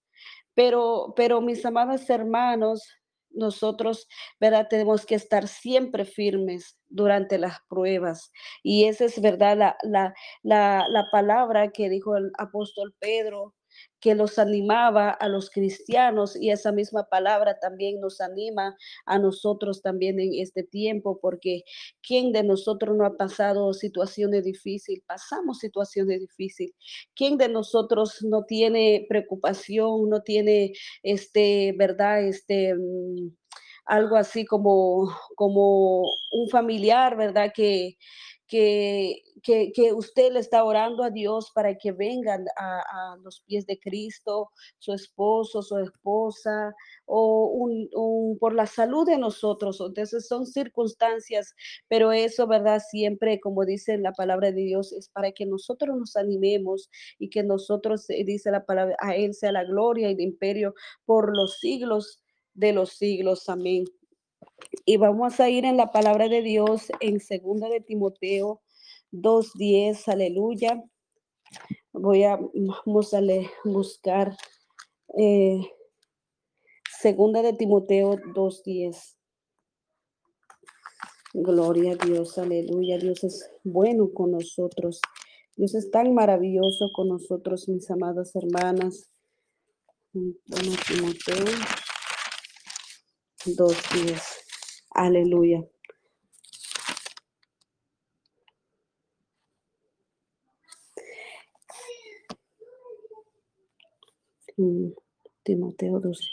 [0.55, 2.83] Pero, pero mis amados hermanos,
[3.31, 4.07] nosotros,
[4.39, 4.67] ¿verdad?
[4.69, 8.31] Tenemos que estar siempre firmes durante las pruebas.
[8.63, 9.57] Y esa es, ¿verdad?
[9.57, 13.55] La, la, la, la palabra que dijo el apóstol Pedro
[13.99, 19.81] que los animaba a los cristianos y esa misma palabra también nos anima a nosotros
[19.81, 21.63] también en este tiempo, porque
[22.01, 25.03] ¿quién de nosotros no ha pasado situaciones difíciles?
[25.07, 26.75] Pasamos situaciones difíciles.
[27.15, 32.75] ¿Quién de nosotros no tiene preocupación, no tiene, este, verdad, este...
[32.75, 33.35] Mm,
[33.87, 36.01] algo así como, como
[36.33, 37.51] un familiar, ¿verdad?
[37.55, 37.97] Que,
[38.47, 43.79] que, que, usted le está orando a Dios para que vengan a, los pies de
[43.79, 46.73] Cristo, su esposo, su esposa,
[47.05, 49.81] o un, por la salud de nosotros.
[49.81, 51.53] Entonces son circunstancias,
[51.87, 52.81] pero eso, ¿verdad?
[52.89, 57.43] Siempre, como dice la palabra de Dios, es para que nosotros nos animemos y que
[57.43, 60.73] nosotros, eh, dice la palabra, a Él sea la gloria y el imperio
[61.05, 63.49] por los siglos de los siglos.
[63.49, 63.85] Amén.
[64.85, 68.61] Y vamos a ir en la palabra de Dios en segunda de Timoteo
[69.11, 70.83] 2.10, aleluya.
[71.93, 72.39] Voy a,
[72.85, 73.21] vamos a
[73.63, 74.35] buscar
[75.17, 75.61] eh,
[76.99, 79.15] segunda de Timoteo 2.10.
[81.33, 82.97] Gloria a Dios, aleluya.
[82.97, 85.01] Dios es bueno con nosotros.
[85.55, 89.11] Dios es tan maravilloso con nosotros, mis amadas hermanas.
[90.13, 91.45] Bueno, Timoteo
[93.45, 94.36] 2.10.
[94.97, 95.63] Aleluya.
[104.57, 104.89] Mm,
[105.43, 106.23] Timoteo 12.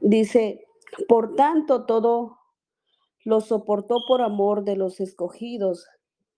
[0.00, 0.64] Dice,
[1.08, 2.38] por tanto, todo
[3.24, 5.88] lo soportó por amor de los escogidos,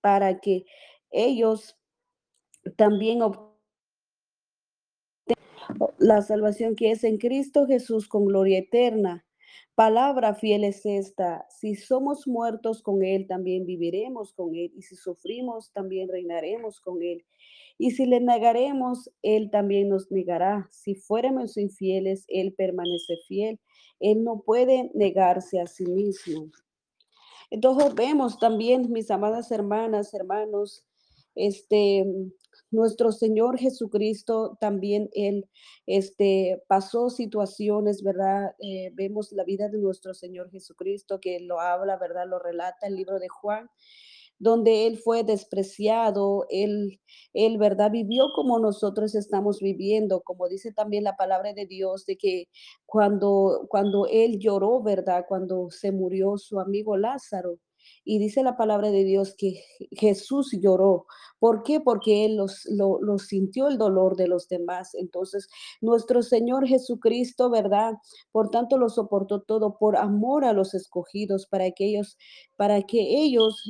[0.00, 0.64] para que
[1.10, 1.78] ellos
[2.76, 3.54] también obtengan
[5.98, 9.26] la salvación que es en Cristo Jesús con gloria eterna.
[9.74, 14.94] Palabra fiel es esta, si somos muertos con Él, también viviremos con Él, y si
[14.94, 17.24] sufrimos, también reinaremos con Él.
[17.76, 20.68] Y si le negaremos, Él también nos negará.
[20.70, 23.58] Si fuéramos infieles, Él permanece fiel.
[23.98, 26.50] Él no puede negarse a sí mismo.
[27.50, 30.84] Entonces vemos también, mis amadas hermanas, hermanos,
[31.34, 32.04] este,
[32.74, 35.48] nuestro Señor Jesucristo también, Él
[35.86, 38.54] este, pasó situaciones, ¿verdad?
[38.60, 42.26] Eh, vemos la vida de nuestro Señor Jesucristo que lo habla, ¿verdad?
[42.26, 43.68] Lo relata el libro de Juan
[44.38, 47.00] donde él fue despreciado, él,
[47.32, 47.90] él, ¿verdad?
[47.90, 52.48] Vivió como nosotros estamos viviendo, como dice también la palabra de Dios, de que
[52.84, 55.24] cuando, cuando él lloró, ¿verdad?
[55.28, 57.58] Cuando se murió su amigo Lázaro,
[58.04, 61.06] Y dice la palabra de Dios que Jesús lloró.
[61.38, 61.80] ¿Por qué?
[61.80, 64.94] Porque Él los, lo, sintió el dolor de los demás.
[64.94, 65.48] Entonces,
[65.80, 67.94] nuestro Señor Jesucristo, ¿verdad?
[68.32, 72.16] Por tanto, lo soportó todo por amor a los escogidos, para que ellos,
[72.56, 73.62] para que ellos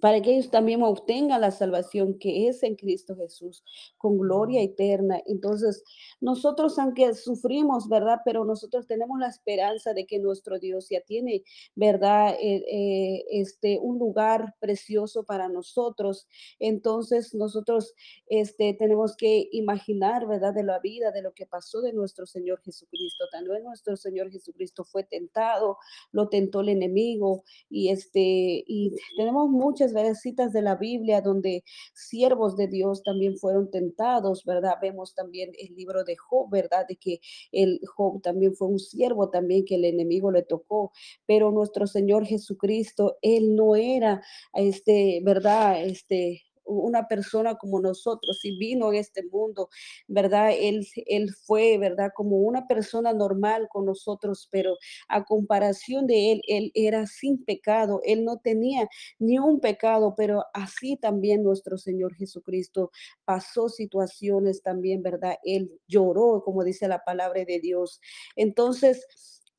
[0.00, 3.62] para que ellos también obtengan la salvación que es en Cristo Jesús,
[3.98, 5.20] con gloria eterna.
[5.26, 5.84] Entonces,
[6.20, 8.20] nosotros, aunque sufrimos, ¿verdad?
[8.24, 12.34] Pero nosotros tenemos la esperanza de que nuestro Dios ya tiene, ¿verdad?
[12.40, 16.26] Eh, eh, este, un lugar precioso para nosotros.
[16.58, 17.94] Entonces, nosotros
[18.26, 20.54] este, tenemos que imaginar, ¿verdad?
[20.54, 23.24] De la vida, de lo que pasó de nuestro Señor Jesucristo.
[23.30, 25.78] También nuestro Señor Jesucristo fue tentado,
[26.12, 31.64] lo tentó el enemigo y este, y tenemos muchas muchas citas de la Biblia donde
[31.94, 34.74] siervos de Dios también fueron tentados, ¿verdad?
[34.80, 36.86] Vemos también el libro de Job, ¿verdad?
[36.88, 40.92] De que el Job también fue un siervo también que el enemigo le tocó,
[41.26, 44.22] pero nuestro Señor Jesucristo, él no era
[44.54, 45.84] este, ¿verdad?
[45.84, 49.68] Este una persona como nosotros y vino en este mundo,
[50.08, 50.50] ¿verdad?
[50.58, 52.10] Él, él fue, ¿verdad?
[52.14, 54.76] Como una persona normal con nosotros, pero
[55.08, 60.44] a comparación de él, él era sin pecado, él no tenía ni un pecado, pero
[60.54, 62.90] así también nuestro Señor Jesucristo
[63.24, 65.36] pasó situaciones también, ¿verdad?
[65.44, 68.00] Él lloró, como dice la palabra de Dios.
[68.36, 69.06] Entonces,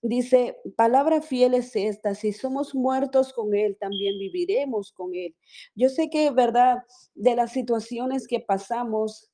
[0.06, 5.34] Dice, palabra fiel es esta, si somos muertos con Él, también viviremos con Él.
[5.76, 6.80] Yo sé que, verdad,
[7.16, 9.32] de las situaciones que pasamos,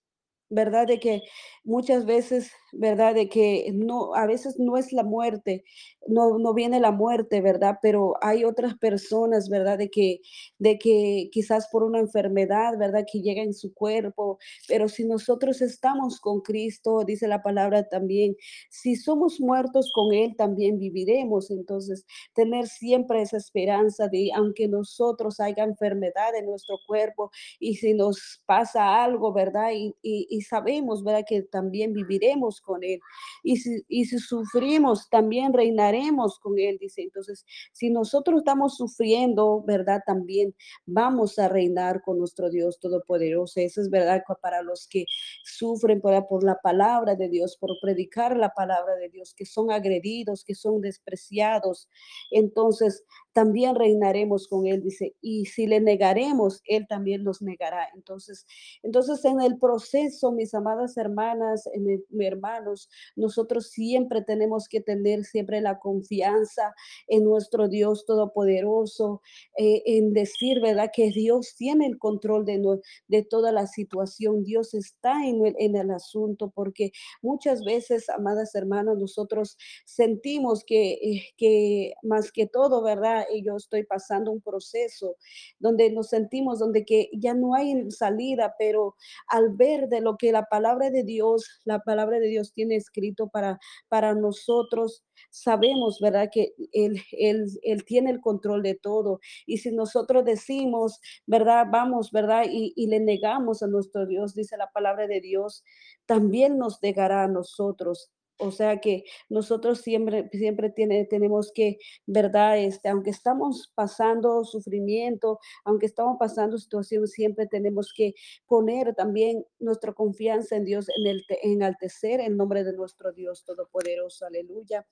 [0.49, 0.87] ¿verdad?
[0.87, 1.21] De que
[1.63, 3.13] muchas veces, ¿verdad?
[3.15, 5.63] De que no, a veces no es la muerte,
[6.07, 7.77] no, no viene la muerte, ¿verdad?
[7.81, 9.77] Pero hay otras personas, ¿verdad?
[9.77, 10.21] De que,
[10.57, 13.05] de que quizás por una enfermedad, ¿verdad?
[13.11, 18.35] Que llega en su cuerpo, pero si nosotros estamos con Cristo, dice la palabra también,
[18.69, 21.51] si somos muertos con Él, también viviremos.
[21.51, 27.93] Entonces, tener siempre esa esperanza de, aunque nosotros haya enfermedad en nuestro cuerpo y si
[27.93, 29.71] nos pasa algo, ¿verdad?
[29.73, 31.25] y, y sabemos, ¿verdad?
[31.27, 32.99] Que también viviremos con Él.
[33.43, 37.01] Y si, y si sufrimos, también reinaremos con Él, dice.
[37.01, 40.01] Entonces, si nosotros estamos sufriendo, ¿verdad?
[40.05, 43.59] También vamos a reinar con nuestro Dios Todopoderoso.
[43.59, 45.05] Eso es verdad para los que
[45.43, 50.43] sufren por la palabra de Dios, por predicar la palabra de Dios, que son agredidos,
[50.43, 51.89] que son despreciados.
[52.31, 55.15] Entonces, también reinaremos con Él, dice.
[55.21, 57.87] Y si le negaremos, Él también nos negará.
[57.95, 58.45] Entonces,
[58.83, 65.23] entonces en el proceso mis amadas hermanas, eh, mis hermanos, nosotros siempre tenemos que tener
[65.23, 66.73] siempre la confianza
[67.07, 69.21] en nuestro Dios Todopoderoso,
[69.57, 70.89] eh, en decir, ¿verdad?
[70.93, 72.61] Que Dios tiene el control de,
[73.07, 78.55] de toda la situación, Dios está en el, en el asunto, porque muchas veces, amadas
[78.55, 83.25] hermanas, nosotros sentimos que, eh, que más que todo, ¿verdad?
[83.43, 85.15] yo estoy pasando un proceso
[85.59, 88.95] donde nos sentimos, donde que ya no hay salida, pero
[89.27, 93.29] al ver de lo que la palabra de Dios, la palabra de Dios tiene escrito
[93.29, 96.29] para, para nosotros, sabemos, ¿verdad?
[96.31, 99.19] Que él, él, él, tiene el control de todo.
[99.45, 101.65] Y si nosotros decimos, ¿verdad?
[101.71, 102.43] Vamos, ¿verdad?
[102.49, 105.63] Y, y, le negamos a nuestro Dios, dice la palabra de Dios,
[106.05, 108.11] también nos negará a nosotros.
[108.39, 112.57] O sea que nosotros siempre, siempre tiene, tenemos que, ¿verdad?
[112.57, 118.13] Este, aunque estamos pasando sufrimiento, aunque estamos pasando situaciones, siempre tenemos que
[118.47, 124.25] poner también nuestra confianza en Dios, en el enaltecer el nombre de nuestro Dios Todopoderoso.
[124.25, 124.85] Aleluya.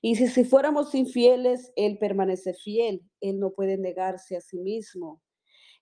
[0.00, 3.02] Y si, si fuéramos infieles, Él permanece fiel.
[3.20, 5.20] Él no puede negarse a sí mismo.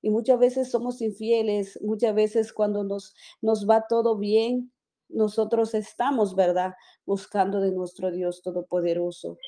[0.03, 4.73] Y muchas veces somos infieles, muchas veces cuando nos, nos va todo bien,
[5.09, 6.75] nosotros estamos, ¿verdad?
[7.07, 9.39] Buscando de nuestro Dios Todopoderoso.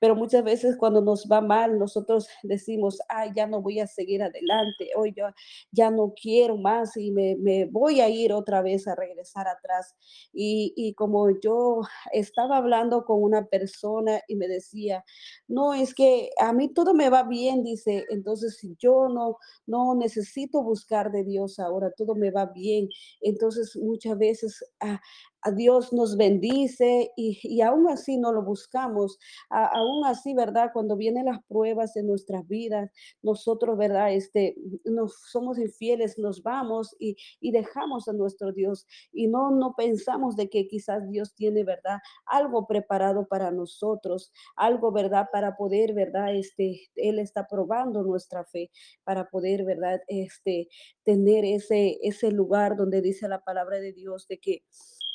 [0.00, 4.22] Pero muchas veces cuando nos va mal, nosotros decimos, ay, ya no voy a seguir
[4.22, 5.24] adelante, hoy yo
[5.72, 9.94] ya no quiero más y me, voy a ir otra vez a regresar atrás.
[10.32, 11.80] Y, y como yo
[12.12, 15.04] estaba hablando con una persona y me decía,
[15.48, 20.62] no, es que a mí todo me va bien, dice, entonces yo no, no necesito
[20.62, 22.88] buscar de Dios ahora, todo me va bien.
[23.20, 24.64] Entonces muchas veces...
[24.80, 25.00] Ah,
[25.42, 29.18] a Dios nos bendice y, y, aún así no lo buscamos.
[29.50, 30.70] A, aún así, ¿verdad?
[30.72, 32.90] Cuando vienen las pruebas en nuestras vidas,
[33.22, 34.12] nosotros, ¿verdad?
[34.12, 39.74] Este, nos somos infieles, nos vamos y, y dejamos a nuestro Dios y no, no
[39.76, 41.98] pensamos de que quizás Dios tiene, ¿verdad?
[42.26, 45.28] Algo preparado para nosotros, algo, ¿verdad?
[45.32, 46.34] Para poder, ¿verdad?
[46.34, 48.70] Este, Él está probando nuestra fe
[49.04, 50.00] para poder, ¿verdad?
[50.08, 50.68] Este,
[51.04, 54.64] tener ese, ese lugar donde dice la palabra de Dios de que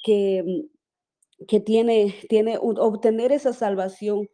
[0.04, 4.30] que, mm, que tiene, tiene obtener esa salvación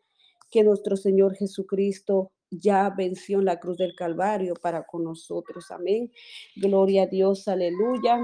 [0.51, 5.71] que nuestro Señor Jesucristo ya venció en la cruz del Calvario para con nosotros.
[5.71, 6.11] Amén.
[6.55, 8.19] Gloria a Dios, aleluya.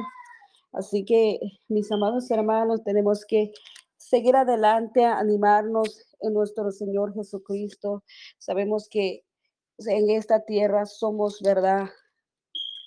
[0.73, 3.51] Así que, mis amados hermanos, tenemos que
[3.97, 8.03] seguir adelante, animarnos en nuestro Señor Jesucristo.
[8.39, 9.23] Sabemos que
[9.79, 11.89] en esta tierra somos, ¿verdad?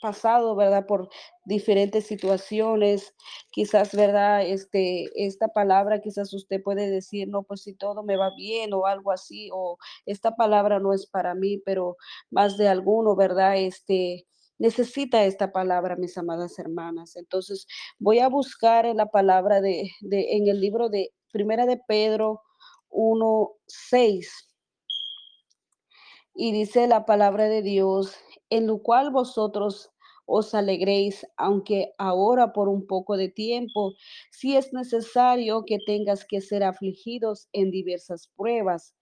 [0.00, 0.86] Pasado, ¿verdad?
[0.86, 1.08] Por
[1.44, 3.14] diferentes situaciones,
[3.50, 4.42] quizás, ¿verdad?
[4.46, 8.86] Este, esta palabra, quizás usted puede decir, no, pues si todo me va bien o
[8.86, 11.96] algo así, o esta palabra no es para mí, pero
[12.30, 13.56] más de alguno, ¿verdad?
[13.56, 14.26] Este,
[14.58, 17.16] necesita esta palabra, mis amadas hermanas.
[17.16, 17.66] Entonces,
[17.98, 22.42] voy a buscar en la palabra de, de en el libro de Primera de Pedro
[22.90, 24.47] 1, 6.
[26.40, 28.14] Y dice la palabra de Dios,
[28.48, 29.90] en lo cual vosotros
[30.24, 33.94] os alegréis, aunque ahora por un poco de tiempo,
[34.30, 38.94] si es necesario que tengas que ser afligidos en diversas pruebas,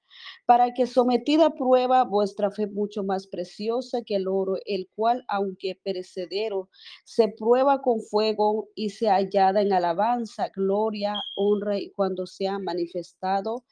[0.47, 5.23] para que sometida a prueba vuestra fe mucho más preciosa que el oro, el cual,
[5.29, 6.71] aunque perecedero,
[7.05, 13.63] se prueba con fuego y se hallada en alabanza, gloria, honra y cuando sea manifestado,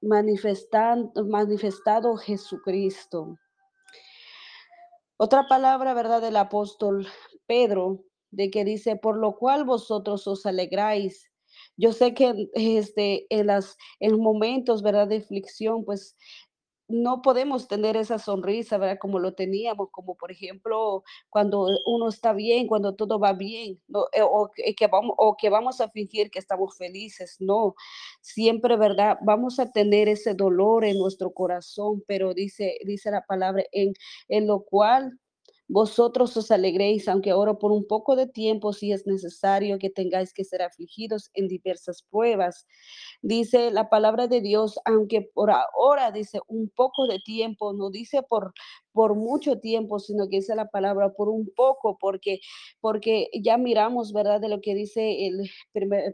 [0.00, 3.38] manifestado, manifestado Jesucristo.
[5.16, 6.22] Otra palabra, ¿verdad?
[6.22, 7.06] Del apóstol
[7.46, 11.30] Pedro, de que dice, por lo cual vosotros os alegráis.
[11.76, 15.08] Yo sé que este, en, las, en momentos, ¿verdad?
[15.08, 16.16] De aflicción, pues
[16.88, 18.98] no podemos tener esa sonrisa, ¿verdad?
[18.98, 24.06] Como lo teníamos, como por ejemplo, cuando uno está bien, cuando todo va bien, no,
[24.12, 27.74] eh, o, que vamos, o que vamos a fingir que estamos felices, no,
[28.20, 29.18] siempre, ¿verdad?
[29.22, 33.92] Vamos a tener ese dolor en nuestro corazón, pero dice, dice la palabra, en,
[34.28, 35.18] en lo cual
[35.68, 40.32] vosotros os alegréis, aunque ahora por un poco de tiempo, si es necesario que tengáis
[40.32, 42.66] que ser afligidos en diversas pruebas.
[43.22, 48.22] Dice la palabra de Dios, aunque por ahora dice un poco de tiempo, no dice
[48.22, 48.52] por
[48.92, 52.40] por mucho tiempo, sino que dice la palabra por un poco, porque,
[52.80, 54.40] porque ya miramos, ¿verdad?
[54.40, 55.48] De lo que dice el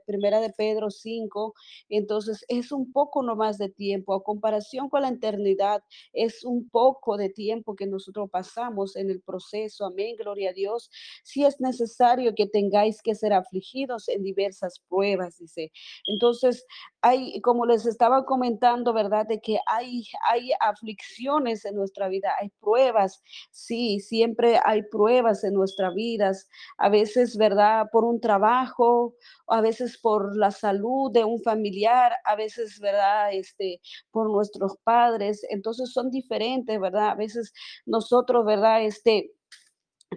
[0.07, 1.55] primera de Pedro 5,
[1.89, 7.17] entonces es un poco nomás de tiempo, a comparación con la eternidad, es un poco
[7.17, 10.91] de tiempo que nosotros pasamos en el proceso, amén, gloria a Dios.
[11.23, 15.73] Si es necesario que tengáis que ser afligidos en diversas pruebas, dice.
[16.07, 16.67] Entonces,
[17.01, 19.27] hay, como les estaba comentando, ¿verdad?
[19.27, 23.23] De que hay, hay aflicciones en nuestra vida, hay pruebas.
[23.51, 26.49] Sí, siempre hay pruebas en nuestras vidas.
[26.79, 27.87] A veces, ¿verdad?
[27.93, 29.15] Por un trabajo,
[29.49, 33.33] a veces por la salud de un familiar, a veces, ¿verdad?
[33.33, 35.45] Este, por nuestros padres.
[35.51, 37.11] Entonces son diferentes, ¿verdad?
[37.11, 37.53] A veces
[37.87, 38.83] nosotros, ¿verdad?
[38.85, 39.31] Este,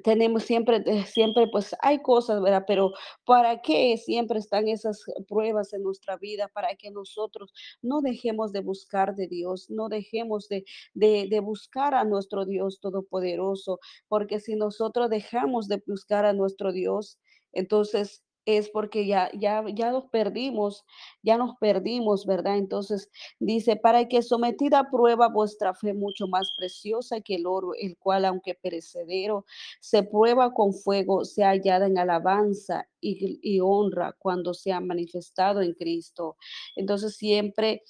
[0.04, 2.66] tenemos siempre, eh, siempre pues hay cosas, ¿verdad?
[2.68, 2.92] Pero
[3.26, 6.50] ¿para qué siempre están esas pruebas en nuestra vida?
[6.54, 11.96] Para que nosotros no dejemos de buscar de Dios, no dejemos de, de, de buscar
[11.96, 17.18] a nuestro Dios Todopoderoso, porque si nosotros dejamos de buscar a nuestro Dios,
[17.54, 20.86] entonces es porque ya, ya, ya nos perdimos,
[21.22, 22.58] ya nos perdimos, ¿verdad?
[22.58, 27.72] Entonces dice, para que sometida a prueba vuestra fe mucho más preciosa que el oro,
[27.78, 29.46] el cual, aunque perecedero,
[29.82, 35.74] se prueba con fuego, sea hallada en alabanza y, y honra cuando sea manifestado en
[35.74, 36.38] Cristo.
[36.78, 37.84] Entonces siempre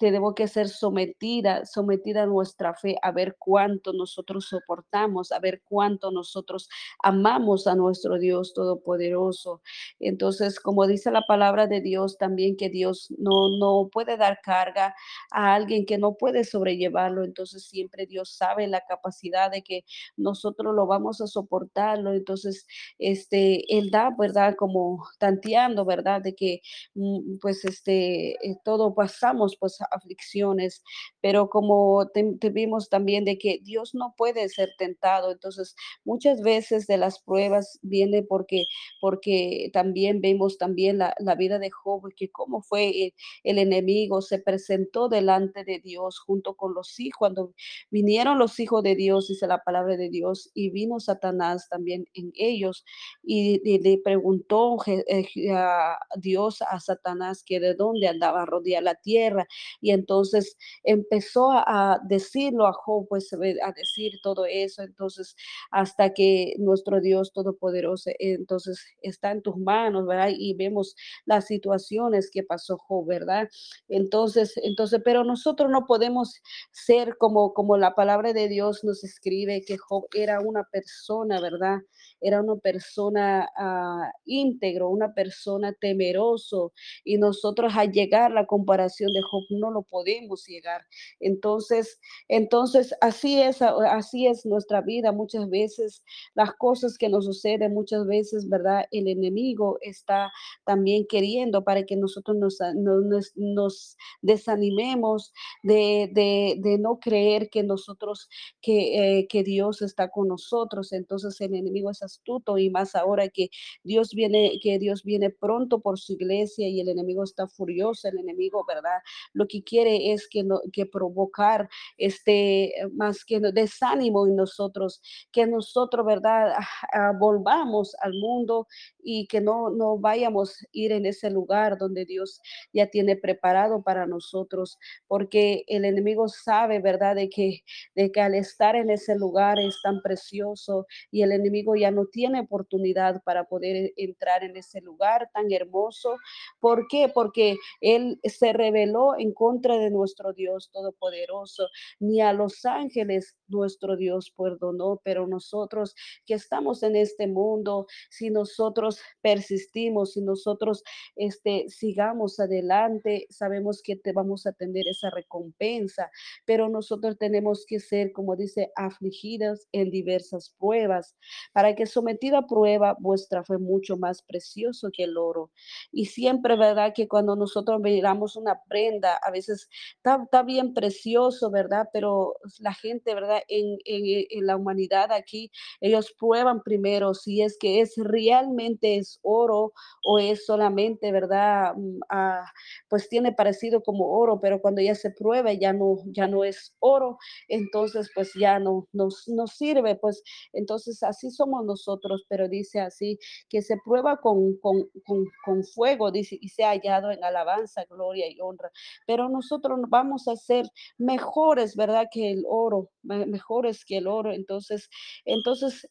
[0.00, 5.62] tenemos que ser sometida, sometida a nuestra fe, a ver cuánto nosotros soportamos, a ver
[5.68, 6.68] cuánto nosotros
[7.02, 9.62] amamos a nuestro Dios Todopoderoso.
[10.00, 14.94] Entonces, como dice la palabra de Dios también, que Dios no, no puede dar carga
[15.30, 17.22] a alguien que no puede sobrellevarlo.
[17.24, 19.84] Entonces, siempre Dios sabe la capacidad de que
[20.16, 22.14] nosotros lo vamos a soportarlo.
[22.14, 22.66] Entonces,
[22.98, 24.54] este, Él da, ¿verdad?
[24.56, 26.22] Como tanteando, ¿verdad?
[26.22, 26.60] De que,
[26.94, 30.82] mm, pues, este, eh, todo pasamos, pues, aflicciones,
[31.20, 35.74] pero como te, vimos también de que Dios no puede ser tentado, entonces
[36.04, 38.66] muchas veces de las pruebas viene porque,
[39.00, 43.14] porque también vemos también la, la vida de Job, que cómo fue el,
[43.44, 47.54] el, enemigo, se presentó delante de Dios junto con los hijos, cuando
[47.90, 52.32] vinieron los hijos de Dios, dice la palabra de Dios, y vino Satanás también en
[52.34, 52.84] ellos,
[53.22, 58.94] y, y le preguntó eh, a Dios a Satanás que de dónde andaba rodear la
[58.94, 59.46] tierra,
[59.80, 64.82] y entonces empezó a, decirlo a Job, pues a decir todo eso.
[64.82, 65.34] Entonces,
[65.70, 70.30] hasta que nuestro Dios Todopoderoso, entonces está en tus manos, ¿verdad?
[70.36, 73.48] Y vemos las situaciones que pasó Job, ¿verdad?
[73.88, 76.40] Entonces, entonces, pero nosotros no podemos
[76.72, 81.78] ser como, como la palabra de Dios nos escribe que Job era una persona, ¿verdad?
[82.20, 86.72] Era una persona uh, íntegro, una persona temeroso.
[87.04, 90.86] Y nosotros al llegar a la comparación de Job, no no lo podemos llegar.
[91.20, 95.12] Entonces, entonces así es, así es nuestra vida.
[95.12, 96.02] Muchas veces
[96.34, 98.86] las cosas que nos suceden, muchas veces, ¿verdad?
[98.90, 100.30] El enemigo está
[100.64, 108.28] también queriendo para que nosotros nos, desanimemos de, no creer que nosotros,
[108.60, 110.92] que, eh, que Dios está con nosotros.
[110.92, 113.50] Entonces el enemigo es astuto y más ahora que
[113.84, 118.18] Dios viene, que Dios viene pronto por su iglesia y el enemigo está furioso, el
[118.18, 118.98] enemigo, ¿verdad?
[119.32, 125.46] Lo que quiere es que, no, que provocar este, más que desánimo en nosotros, que
[125.46, 126.54] nosotros, ¿verdad?
[126.92, 128.66] Ah, volvamos al mundo
[129.02, 132.40] y que no, no vayamos a ir en ese lugar donde Dios
[132.72, 137.16] ya tiene preparado para nosotros, porque el enemigo sabe, ¿verdad?
[137.16, 137.62] De que,
[137.94, 142.06] de que al estar en ese lugar es tan precioso y el enemigo ya no
[142.06, 146.16] tiene oportunidad para poder entrar en ese lugar tan hermoso.
[146.60, 147.10] ¿Por qué?
[147.12, 153.96] Porque Él se reveló en contra de nuestro Dios Todopoderoso, ni a los ángeles nuestro
[153.96, 155.94] Dios perdonó, pero nosotros
[156.26, 160.82] que estamos en este mundo, si nosotros persistimos, si nosotros
[161.16, 166.10] este, sigamos adelante, sabemos que te vamos a tener esa recompensa,
[166.44, 171.16] pero nosotros tenemos que ser, como dice, afligidos en diversas pruebas,
[171.54, 175.50] para que sometida a prueba vuestra fue mucho más precioso que el oro.
[175.90, 176.92] Y siempre, ¿verdad?
[176.94, 181.88] Que cuando nosotros miramos una prenda, a veces está, está bien precioso, ¿verdad?
[181.92, 183.40] Pero la gente, ¿verdad?
[183.48, 185.50] En, en, en la humanidad aquí,
[185.80, 189.72] ellos prueban primero si es que es realmente es oro
[190.04, 191.74] o es solamente, ¿verdad?
[191.76, 192.44] Mm, ah,
[192.88, 196.74] pues tiene parecido como oro, pero cuando ya se prueba ya no, ya no es
[196.80, 197.18] oro,
[197.48, 200.22] entonces pues ya no nos, nos sirve, pues
[200.52, 203.18] entonces así somos nosotros, pero dice así,
[203.48, 207.84] que se prueba con, con, con, con fuego, dice, y se ha hallado en alabanza,
[207.88, 208.70] gloria y honra,
[209.06, 210.66] pero nosotros vamos a ser
[210.98, 212.06] mejores, ¿verdad?
[212.10, 214.88] Que el oro, mejores que el oro, entonces,
[215.24, 215.88] entonces,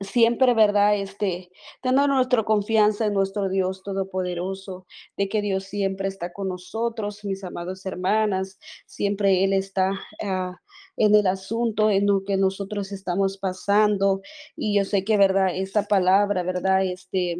[0.00, 0.96] siempre, ¿verdad?
[0.96, 1.50] Este,
[1.82, 4.86] tener nuestra confianza en nuestro Dios Todopoderoso,
[5.16, 9.92] de que Dios siempre está con nosotros, mis amados hermanas, siempre Él está
[10.22, 10.54] uh,
[10.96, 14.20] en el asunto en lo que nosotros estamos pasando.
[14.56, 15.48] Y yo sé que, ¿verdad?
[15.54, 16.84] Esta palabra, ¿verdad?
[16.84, 17.38] Este,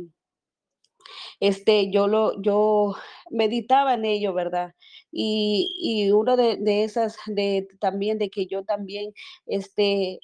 [1.40, 2.94] este, yo lo, yo
[3.30, 4.74] meditaba en ello, ¿verdad?
[5.12, 9.12] Y, y una de, de esas, de también, de que yo también,
[9.46, 10.20] este,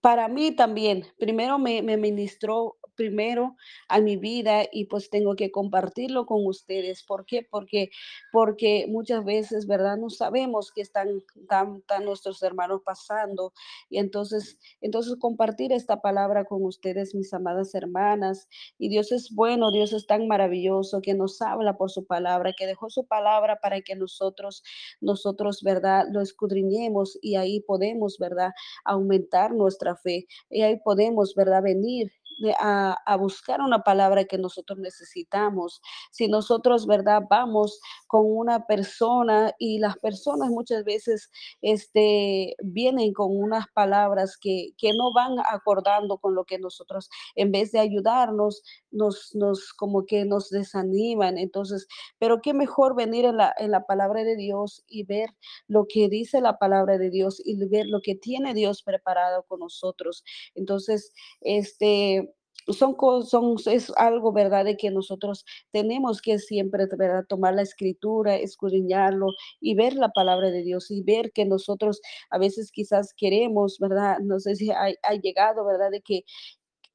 [0.00, 3.56] para mí también, primero me, me ministró primero
[3.88, 7.04] a mi vida y pues tengo que compartirlo con ustedes.
[7.04, 7.46] ¿Por qué?
[7.48, 7.90] Porque,
[8.32, 9.96] porque muchas veces, ¿verdad?
[9.96, 13.54] No sabemos qué están, están, están nuestros hermanos pasando.
[13.88, 18.48] Y entonces, entonces compartir esta palabra con ustedes, mis amadas hermanas.
[18.78, 22.66] Y Dios es bueno, Dios es tan maravilloso que nos habla por su palabra, que
[22.66, 24.64] dejó su palabra para que nosotros,
[25.00, 26.06] nosotros, ¿verdad?
[26.10, 28.50] Lo escudriñemos y ahí podemos, ¿verdad?
[28.84, 30.26] Aumentar nuestra fe.
[30.50, 31.62] Y ahí podemos, ¿verdad?
[31.62, 32.12] Venir
[32.58, 35.80] a, buscar una palabra que nosotros necesitamos.
[36.10, 37.22] Si nosotros, ¿verdad?
[37.28, 41.30] Vamos con una persona y las personas muchas veces
[41.62, 47.52] este, vienen con unas palabras que, que no van acordando con lo que nosotros, en
[47.52, 51.38] vez de ayudarnos, nos, nos como que nos desaniman.
[51.38, 51.86] Entonces,
[52.18, 55.30] pero qué mejor venir en la, en la palabra de Dios y ver
[55.66, 59.60] lo que dice la palabra de Dios y ver lo que tiene Dios preparado con
[59.60, 60.24] nosotros.
[60.54, 62.27] Entonces, este,
[62.74, 62.96] son,
[63.26, 69.28] son, es algo, ¿verdad?, de que nosotros tenemos que siempre, ¿verdad?, tomar la escritura, escudriñarlo
[69.60, 72.00] y ver la palabra de Dios y ver que nosotros
[72.30, 76.24] a veces quizás queremos, ¿verdad?, no sé si ha, ha llegado, ¿verdad?, de que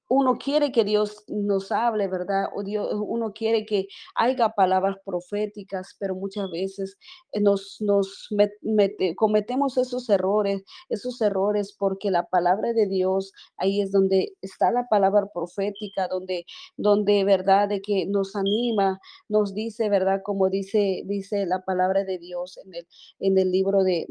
[0.10, 2.48] uno quiere que Dios nos hable, ¿verdad?
[2.56, 6.98] O Dios, uno quiere que haya palabras proféticas, pero muchas veces
[7.32, 8.28] eh, nos, nos
[8.62, 14.72] mete, cometemos esos errores, esos errores porque la palabra de Dios, ahí es donde está
[14.72, 16.46] la palabra profética, donde,
[16.78, 17.70] donde, ¿verdad?
[17.70, 19.00] De que nos anima,
[19.30, 20.22] nos dice, ¿verdad?
[20.24, 22.88] Como dice, dice la palabra de Dios en el,
[23.20, 24.06] en el libro de,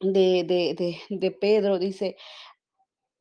[0.00, 0.44] de,
[0.76, 2.16] de, de Pedro, dice,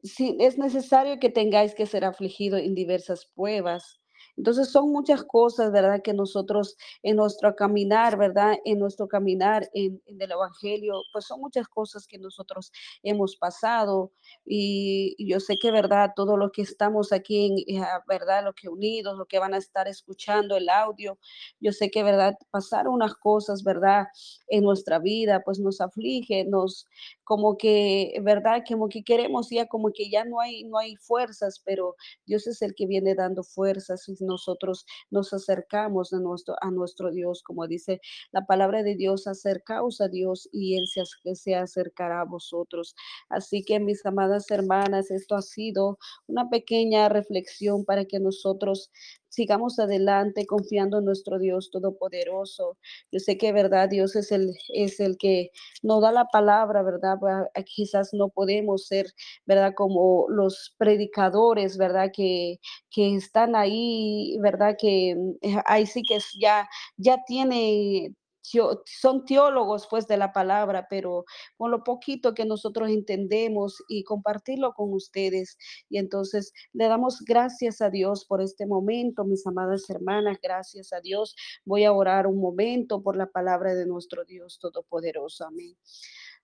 [0.03, 4.01] Sí, es necesario que tengáis que ser afligido en diversas pruebas.
[4.35, 6.01] Entonces son muchas cosas, ¿verdad?
[6.03, 8.55] Que nosotros en nuestro caminar, ¿verdad?
[8.65, 12.71] En nuestro caminar en, el Evangelio, pues son muchas cosas que nosotros
[13.03, 14.11] hemos pasado
[14.45, 16.11] y, yo sé que, ¿verdad?
[16.15, 18.43] Todo lo que estamos aquí, en, eh, ¿verdad?
[18.43, 21.17] Lo que unidos, lo que van a estar escuchando el audio,
[21.59, 22.35] yo sé que, ¿verdad?
[22.51, 24.07] Pasar unas cosas, ¿verdad?
[24.47, 26.87] En nuestra vida, pues nos aflige, nos,
[27.23, 28.63] como que, ¿verdad?
[28.67, 31.95] Como que queremos ya, como que ya no hay, no hay fuerzas, pero
[32.25, 37.11] Dios es el que viene dando fuerzas y nosotros nos acercamos a nuestro, a nuestro
[37.11, 38.01] Dios, como dice
[38.31, 41.03] la palabra de Dios, acercaos a Dios y Él se,
[41.35, 42.95] se acercará a vosotros.
[43.29, 45.97] Así que mis amadas hermanas, esto ha sido
[46.27, 48.91] una pequeña reflexión para que nosotros
[49.33, 52.77] sigamos adelante confiando en nuestro Dios Todopoderoso.
[53.11, 57.17] Yo sé que, verdad, Dios es el, es el que nos da la palabra, ¿verdad?
[57.65, 59.07] Quizás no podemos ser,
[59.45, 59.73] ¿verdad?
[59.75, 62.11] Como los predicadores, ¿verdad?
[62.15, 62.59] Que,
[62.91, 64.75] que están ahí, ¿verdad?
[64.79, 66.67] Que mm, ahí sí que ya,
[66.97, 68.13] ya tiene
[68.43, 71.25] son teólogos pues de la palabra, pero
[71.57, 75.57] con lo poquito que nosotros entendemos y compartirlo con ustedes.
[75.89, 81.01] Y entonces le damos gracias a Dios por este momento, mis amadas hermanas, gracias a
[81.01, 81.35] Dios.
[81.65, 85.45] Voy a orar un momento por la palabra de nuestro Dios Todopoderoso.
[85.45, 85.75] Amén.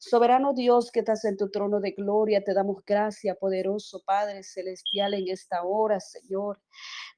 [0.01, 5.13] Soberano Dios que estás en tu trono de gloria, te damos gracias, poderoso Padre Celestial,
[5.13, 6.61] en esta hora, Señor.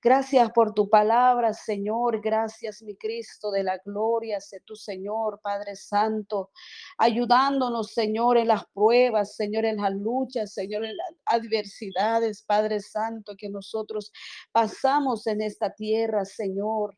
[0.01, 2.21] Gracias por tu palabra, Señor.
[2.21, 4.41] Gracias, mi Cristo de la gloria.
[4.41, 6.49] Sé tu Señor, Padre Santo,
[6.97, 13.35] ayudándonos, Señor, en las pruebas, Señor, en las luchas, Señor, en las adversidades, Padre Santo,
[13.37, 14.11] que nosotros
[14.51, 16.97] pasamos en esta tierra, Señor.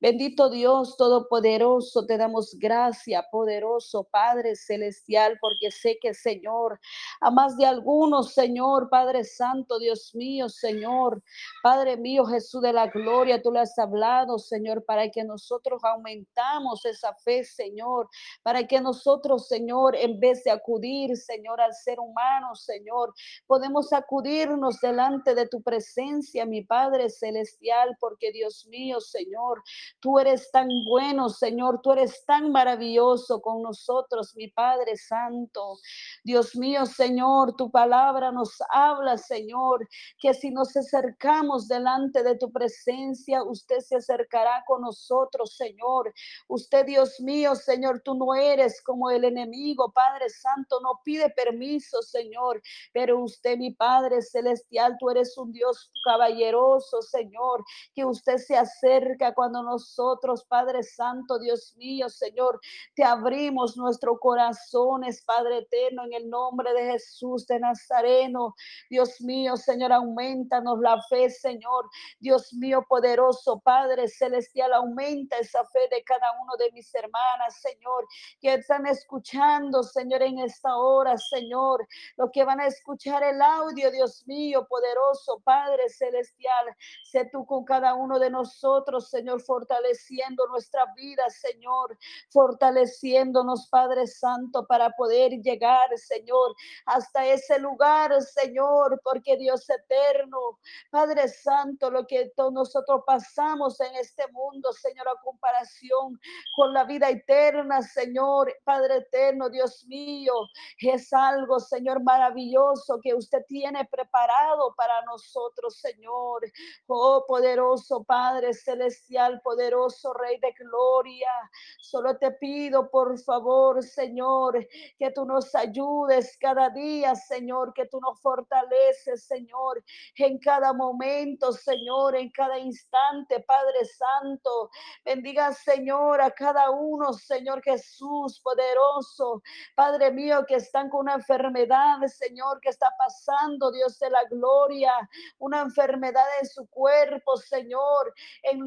[0.00, 6.80] Bendito Dios Todopoderoso, te damos gracia, poderoso Padre Celestial, porque sé que Señor,
[7.20, 11.22] a más de algunos, Señor, Padre Santo, Dios mío, Señor,
[11.62, 16.84] Padre mío, Jesús de la gloria, tú le has hablado, Señor, para que nosotros aumentamos
[16.84, 18.08] esa fe, Señor,
[18.42, 23.14] para que nosotros, Señor, en vez de acudir, Señor, al ser humano, Señor,
[23.46, 29.51] podemos acudirnos delante de tu presencia, mi Padre Celestial, porque Dios mío, Señor,
[30.00, 31.80] Tú eres tan bueno, Señor.
[31.82, 35.78] Tú eres tan maravilloso con nosotros, mi Padre Santo.
[36.24, 39.88] Dios mío, Señor, tu palabra nos habla, Señor,
[40.18, 46.12] que si nos acercamos delante de tu presencia, usted se acercará con nosotros, Señor.
[46.48, 52.02] Usted, Dios mío, Señor, tú no eres como el enemigo, Padre Santo, no pide permiso,
[52.02, 58.56] Señor, pero usted, mi Padre Celestial, tú eres un Dios caballeroso, Señor, que usted se
[58.56, 62.60] acerca cuando nosotros, Padre Santo, Dios mío, Señor,
[62.94, 68.54] te abrimos nuestros corazones, Padre eterno, en el nombre de Jesús de Nazareno.
[68.88, 71.90] Dios mío, Señor, aumentanos la fe, Señor.
[72.20, 78.06] Dios mío, poderoso Padre celestial, aumenta esa fe de cada uno de mis hermanas, Señor,
[78.40, 81.84] que están escuchando, Señor, en esta hora, Señor,
[82.16, 86.76] lo que van a escuchar el audio, Dios mío, poderoso Padre celestial.
[87.02, 91.98] Sé tú con cada uno de nosotros, Señor, fortaleciendo nuestra vida, Señor,
[92.30, 96.54] fortaleciéndonos, Padre Santo, para poder llegar, Señor,
[96.86, 100.58] hasta ese lugar, Señor, porque Dios eterno,
[100.90, 106.18] Padre Santo, lo que todos nosotros pasamos en este mundo, Señor, a comparación
[106.56, 110.34] con la vida eterna, Señor, Padre eterno, Dios mío,
[110.78, 116.42] es algo, Señor, maravilloso que usted tiene preparado para nosotros, Señor.
[116.86, 121.30] Oh, poderoso Padre celestial, poderoso Rey de Gloria.
[121.78, 124.66] Solo te pido, por favor, Señor,
[124.98, 129.82] que tú nos ayudes cada día, Señor, que tú nos fortaleces, Señor,
[130.16, 134.70] en cada momento, Señor, en cada instante, Padre Santo.
[135.04, 139.42] Bendiga, Señor, a cada uno, Señor Jesús, poderoso.
[139.74, 144.92] Padre mío, que están con una enfermedad, Señor, que está pasando, Dios de la gloria,
[145.38, 148.62] una enfermedad en su cuerpo, Señor, en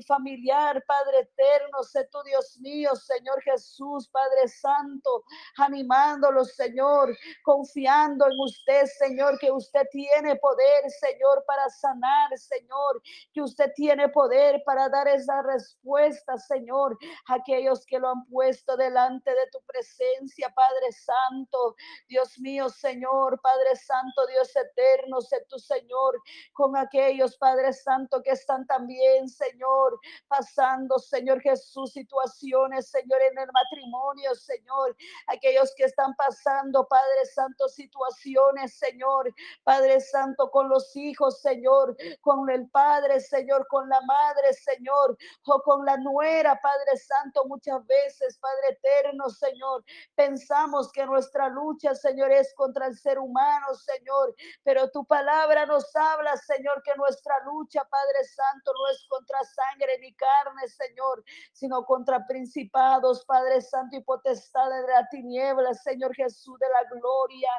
[0.87, 5.23] Padre eterno, sé tu Dios mío, Señor Jesús, Padre Santo,
[5.57, 13.01] animándolos, Señor, confiando en usted, Señor, que usted tiene poder, Señor, para sanar, Señor,
[13.33, 18.77] que usted tiene poder para dar esa respuesta, Señor, a aquellos que lo han puesto
[18.77, 21.75] delante de tu presencia, Padre Santo,
[22.07, 26.21] Dios mío, Señor, Padre Santo, Dios eterno, sé tu Señor,
[26.53, 29.99] con aquellos, Padre Santo, que están también, Señor,
[30.35, 34.95] pasando Señor Jesús, situaciones, Señor, en el matrimonio, Señor,
[35.27, 39.33] aquellos que están pasando, Padre Santo, situaciones, Señor,
[39.63, 45.61] Padre Santo, con los hijos, Señor, con el Padre, Señor, con la madre, Señor, o
[45.61, 52.31] con la nuera, Padre Santo, muchas veces, Padre eterno, Señor, pensamos que nuestra lucha, Señor,
[52.31, 57.85] es contra el ser humano, Señor, pero tu palabra nos habla, Señor, que nuestra lucha,
[57.85, 63.97] Padre Santo, no es contra sangre ni carne carne, Señor, sino contra principados, Padre Santo
[63.97, 67.49] y potestades de la tiniebla, Señor Jesús de la gloria.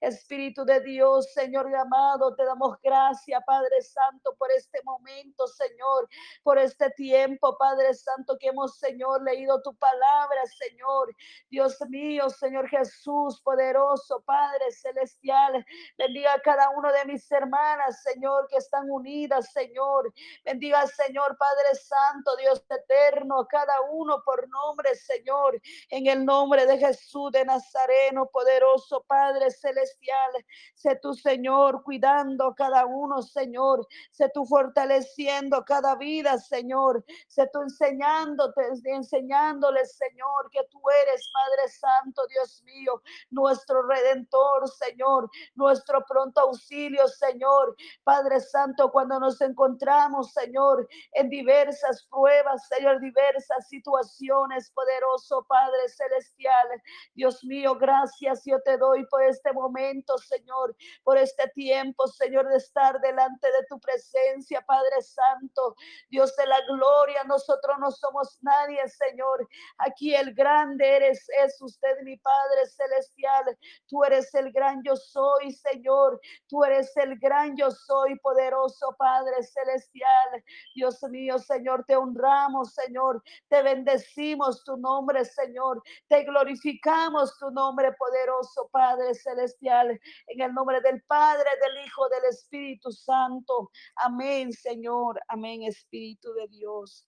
[0.00, 6.08] Espíritu de Dios, Señor amado, te damos gracias, Padre Santo, por este momento, Señor,
[6.42, 11.14] por este tiempo, Padre Santo, que hemos, Señor, leído tu palabra, Señor.
[11.50, 15.64] Dios mío, Señor Jesús, poderoso, Padre celestial,
[15.98, 20.12] bendiga a cada uno de mis hermanas, Señor, que están unidas, Señor.
[20.44, 22.03] Bendiga, Señor, Padre Santo,
[22.38, 29.02] Dios eterno, cada uno por nombre, Señor, en el nombre de Jesús de Nazareno, poderoso
[29.06, 30.32] Padre celestial.
[30.74, 33.86] Sé tu Señor cuidando cada uno, Señor.
[34.10, 37.04] Sé tú fortaleciendo cada vida, Señor.
[37.26, 45.30] Sé tú enseñándote, enseñándoles, Señor, que tú eres Padre Santo, Dios mío, nuestro redentor, Señor,
[45.54, 47.76] nuestro pronto auxilio, Señor.
[48.02, 56.68] Padre Santo, cuando nos encontramos, Señor, en diversas pruebas, Señor, diversas situaciones, poderoso Padre Celestial.
[57.14, 62.56] Dios mío, gracias yo te doy por este momento, Señor, por este tiempo, Señor, de
[62.56, 65.76] estar delante de tu presencia, Padre Santo.
[66.10, 69.48] Dios de la gloria, nosotros no somos nadie, Señor.
[69.78, 73.58] Aquí el grande eres, es usted, mi Padre Celestial.
[73.88, 76.20] Tú eres el gran yo soy, Señor.
[76.48, 80.44] Tú eres el gran yo soy, poderoso Padre Celestial.
[80.74, 83.22] Dios mío, Señor, te honramos, Señor.
[83.48, 85.82] Te bendecimos tu nombre, Señor.
[86.08, 90.00] Te glorificamos tu nombre, poderoso Padre Celestial.
[90.26, 93.70] En el nombre del Padre, del Hijo, del Espíritu Santo.
[93.96, 95.20] Amén, Señor.
[95.28, 97.06] Amén, Espíritu de Dios.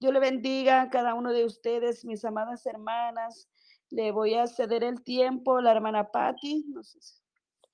[0.00, 3.48] Dios le bendiga a cada uno de ustedes, mis amadas hermanas.
[3.90, 6.64] Le voy a ceder el tiempo a la hermana Patti.
[6.68, 7.23] No sé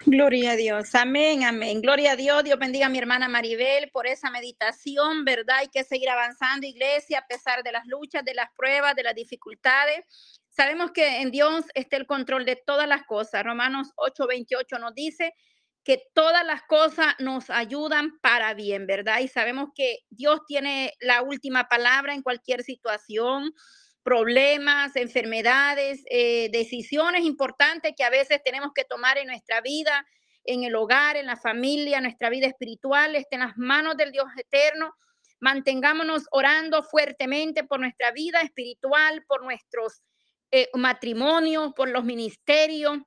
[0.07, 1.83] Gloria a Dios, amén, amén.
[1.83, 5.59] Gloria a Dios, Dios bendiga a mi hermana Maribel por esa meditación, ¿verdad?
[5.59, 9.15] Hay que seguir avanzando, iglesia, a pesar de las luchas, de las pruebas, de las
[9.15, 10.07] dificultades.
[10.49, 13.45] Sabemos que en Dios está el control de todas las cosas.
[13.45, 15.35] Romanos 8:28 nos dice
[15.85, 19.21] que todas las cosas nos ayudan para bien, ¿verdad?
[19.21, 23.53] Y sabemos que Dios tiene la última palabra en cualquier situación
[24.11, 30.05] problemas, enfermedades, eh, decisiones importantes que a veces tenemos que tomar en nuestra vida,
[30.43, 34.27] en el hogar, en la familia, nuestra vida espiritual, esté en las manos del Dios
[34.37, 34.93] eterno.
[35.39, 40.03] Mantengámonos orando fuertemente por nuestra vida espiritual, por nuestros
[40.51, 42.99] eh, matrimonios, por los ministerios,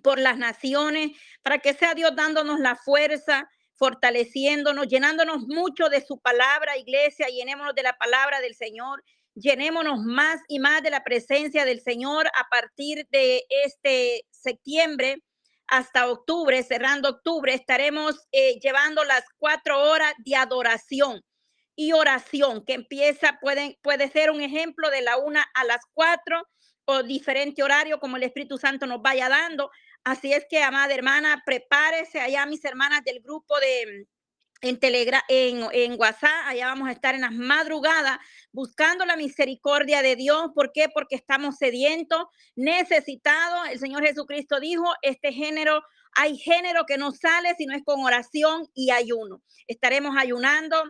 [0.00, 1.10] por las naciones,
[1.42, 7.74] para que sea Dios dándonos la fuerza, fortaleciéndonos, llenándonos mucho de su palabra, iglesia, llenémonos
[7.74, 9.02] de la palabra del Señor
[9.36, 15.22] llenémonos más y más de la presencia del Señor a partir de este septiembre
[15.68, 21.22] hasta octubre, cerrando octubre, estaremos eh, llevando las cuatro horas de adoración
[21.74, 26.48] y oración que empieza, puede, puede ser un ejemplo de la una a las cuatro
[26.86, 29.70] o diferente horario como el Espíritu Santo nos vaya dando.
[30.04, 34.06] Así es que, amada hermana, prepárese allá, mis hermanas del grupo de,
[34.62, 38.18] en Telegram, en, en, WhatsApp, allá vamos a estar en las madrugadas
[38.52, 40.50] buscando la misericordia de Dios.
[40.54, 40.88] ¿Por qué?
[40.92, 43.68] Porque estamos sedientos, necesitados.
[43.68, 45.82] El Señor Jesucristo dijo, este género,
[46.12, 49.42] hay género que no sale si no es con oración y ayuno.
[49.66, 50.82] Estaremos ayunando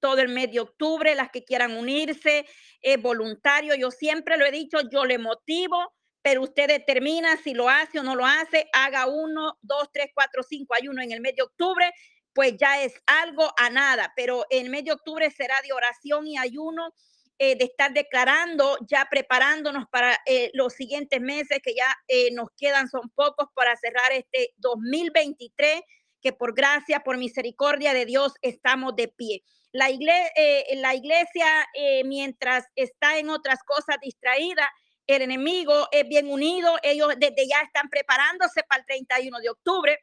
[0.00, 2.44] todo el mes de octubre, las que quieran unirse,
[2.80, 3.76] es voluntario.
[3.76, 8.02] Yo siempre lo he dicho, yo le motivo, pero usted determina si lo hace o
[8.02, 8.68] no lo hace.
[8.72, 11.92] Haga uno, dos, tres, cuatro, cinco ayuno en el mes de octubre
[12.34, 16.38] pues ya es algo a nada, pero en mes de octubre será de oración y
[16.38, 16.94] ayuno,
[17.38, 22.48] eh, de estar declarando, ya preparándonos para eh, los siguientes meses que ya eh, nos
[22.56, 25.80] quedan, son pocos para cerrar este 2023,
[26.20, 29.42] que por gracia, por misericordia de Dios estamos de pie.
[29.72, 31.66] La, la iglesia,
[32.04, 34.70] mientras está en otras cosas distraída,
[35.08, 39.98] el enemigo es bien unido, ellos desde ya están preparándose para el 31 de octubre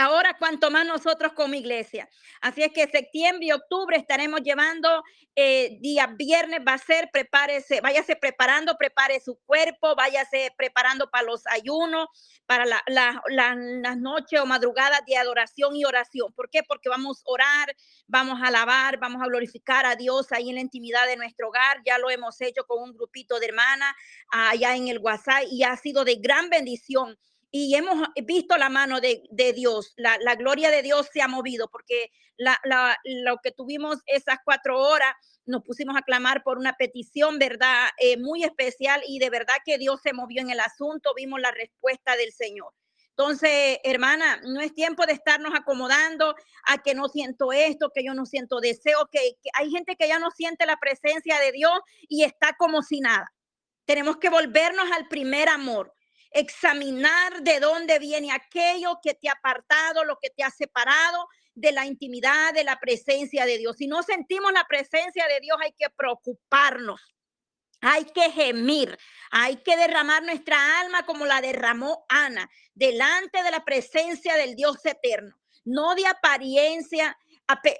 [0.00, 2.08] Ahora, cuanto más nosotros como iglesia.
[2.40, 5.04] Así es que septiembre y octubre estaremos llevando
[5.36, 11.24] eh, día viernes, va a ser, prepárese, váyase preparando, prepare su cuerpo, váyase preparando para
[11.24, 12.08] los ayunos,
[12.46, 16.32] para las noches o madrugadas de adoración y oración.
[16.32, 16.62] ¿Por qué?
[16.62, 17.76] Porque vamos a orar,
[18.06, 21.82] vamos a alabar, vamos a glorificar a Dios ahí en la intimidad de nuestro hogar.
[21.84, 23.94] Ya lo hemos hecho con un grupito de hermanas
[24.30, 27.18] allá en el WhatsApp y ha sido de gran bendición
[27.50, 32.10] y hemos visto la mano de, Dios, la, gloria de Dios se ha movido, porque
[32.36, 35.14] lo que tuvimos esas cuatro horas,
[35.46, 37.88] nos pusimos a clamar por una petición, ¿verdad?
[37.98, 41.50] Eh, muy especial y de verdad que Dios se movió en el asunto, vimos la
[41.50, 42.72] respuesta del Señor.
[43.20, 46.34] Entonces, hermana, no es tiempo de estarnos acomodando
[46.66, 50.18] a que no siento esto, que yo no siento deseo, que, hay gente que ya
[50.18, 53.30] no siente la presencia de Dios y está como si nada.
[53.84, 55.92] Tenemos que volvernos al primer amor,
[56.30, 61.72] examinar de dónde viene aquello que te ha apartado, lo que te ha separado de
[61.72, 63.76] la intimidad, de la presencia de Dios.
[63.76, 67.00] Si no sentimos la presencia de Dios, hay que preocuparnos.
[67.82, 68.98] Hay que gemir,
[69.30, 74.84] hay que derramar nuestra alma como la derramó Ana, delante de la presencia del Dios
[74.84, 77.16] eterno, no de apariencia.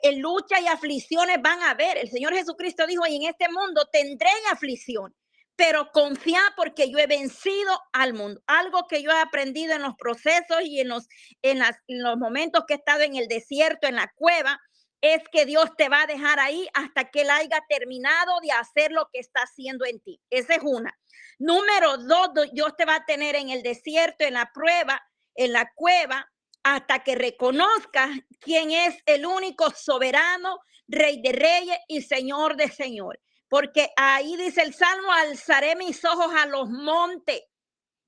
[0.03, 1.99] En lucha y aflicciones van a haber.
[1.99, 5.15] El Señor Jesucristo dijo, y en este mundo tendré aflicción,
[5.61, 8.41] pero confía porque yo he vencido al mundo.
[8.47, 11.07] Algo que yo he aprendido en los procesos y en los,
[11.43, 14.59] en, los momentos que he estado en el desierto, en la cueva,
[15.03, 18.91] es que Dios te va a dejar ahí hasta que Él haya terminado de hacer
[18.91, 20.19] lo que está haciendo en ti.
[20.31, 20.99] Esa es una.
[21.39, 25.03] Número dos, Dios te va a tener en el desierto, en la prueba,
[25.35, 26.27] en la cueva,
[26.63, 28.09] hasta que reconozcas
[28.41, 30.59] quién es el único soberano,
[30.89, 33.21] rey de reyes y señor de señores.
[33.51, 37.43] Porque ahí dice el Salmo, alzaré mis ojos a los montes.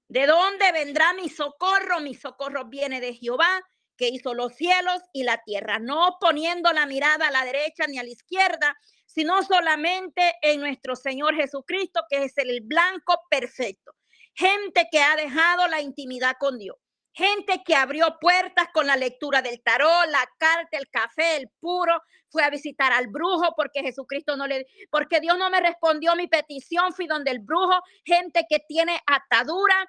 [0.09, 2.01] ¿De dónde vendrá mi socorro?
[2.01, 3.61] Mi socorro viene de Jehová,
[3.97, 7.99] que hizo los cielos y la tierra, no poniendo la mirada a la derecha ni
[7.99, 13.93] a la izquierda, sino solamente en nuestro Señor Jesucristo, que es el blanco perfecto.
[14.35, 16.77] Gente que ha dejado la intimidad con Dios.
[17.15, 22.01] Gente que abrió puertas con la lectura del tarot, la carta, el café, el puro,
[22.31, 26.27] fue a visitar al brujo porque Jesucristo no le, porque Dios no me respondió mi
[26.27, 29.87] petición, fui donde el brujo, gente que tiene atadura,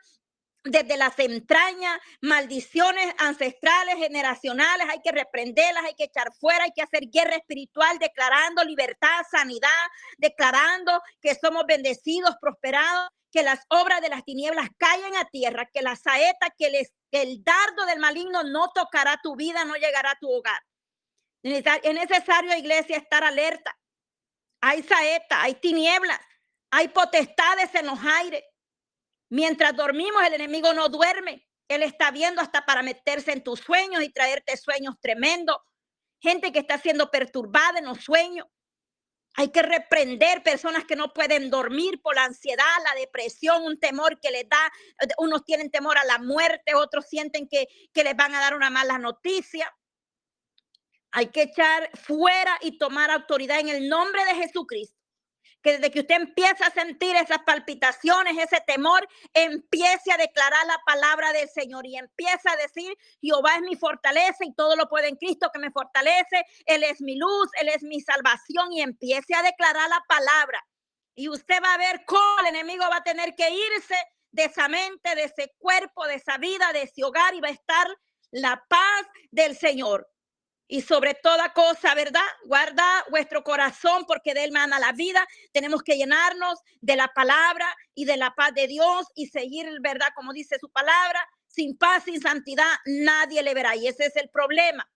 [0.66, 6.82] desde las entrañas, maldiciones ancestrales, generacionales, hay que reprenderlas, hay que echar fuera, hay que
[6.82, 9.70] hacer guerra espiritual, declarando libertad, sanidad,
[10.18, 15.82] declarando que somos bendecidos, prosperados, que las obras de las tinieblas caigan a tierra, que
[15.82, 20.20] la saeta, que, les, el dardo del maligno no tocará tu vida, no llegará a
[20.20, 20.60] tu hogar.
[21.44, 23.78] Es necesario, iglesia, estar alerta.
[24.62, 26.20] Hay saeta, hay tinieblas,
[26.72, 28.44] hay potestades en los aires.
[29.30, 31.48] Mientras dormimos, el enemigo no duerme.
[31.68, 35.58] Él está viendo hasta para meterse en tus sueños y traerte sueños tremendos.
[36.20, 38.48] Gente que está siendo perturbada en los sueños.
[39.36, 44.20] Hay que reprender personas que no pueden dormir por la ansiedad, la depresión, un temor
[44.20, 44.72] que les da.
[45.18, 48.70] Unos tienen temor a la muerte, otros sienten que, que les van a dar una
[48.70, 49.76] mala noticia.
[51.12, 55.03] Hay que echar fuera y tomar autoridad en el nombre de Jesucristo
[55.64, 60.78] que desde que usted empieza a sentir esas palpitaciones, ese temor, empiece a declarar la
[60.86, 65.08] palabra del Señor y empieza a decir, Jehová es mi fortaleza y todo lo puede
[65.08, 68.74] en Cristo que me fortalece, Él es mi luz, Él es mi salvación.
[68.74, 70.64] Y empiece a declarar la palabra.
[71.16, 73.96] Y usted va a ver cómo el enemigo va a tener que irse
[74.32, 77.52] de esa mente, de ese cuerpo, de esa vida, de ese hogar y va a
[77.52, 77.88] estar
[78.32, 80.13] la paz del Señor
[80.74, 82.26] y sobre toda cosa, ¿verdad?
[82.46, 85.24] Guarda vuestro corazón porque de él mana la vida.
[85.52, 90.08] Tenemos que llenarnos de la palabra y de la paz de Dios y seguir, ¿verdad?
[90.16, 93.76] Como dice su palabra, sin paz, sin santidad, nadie le verá.
[93.76, 94.92] Y ese es el problema,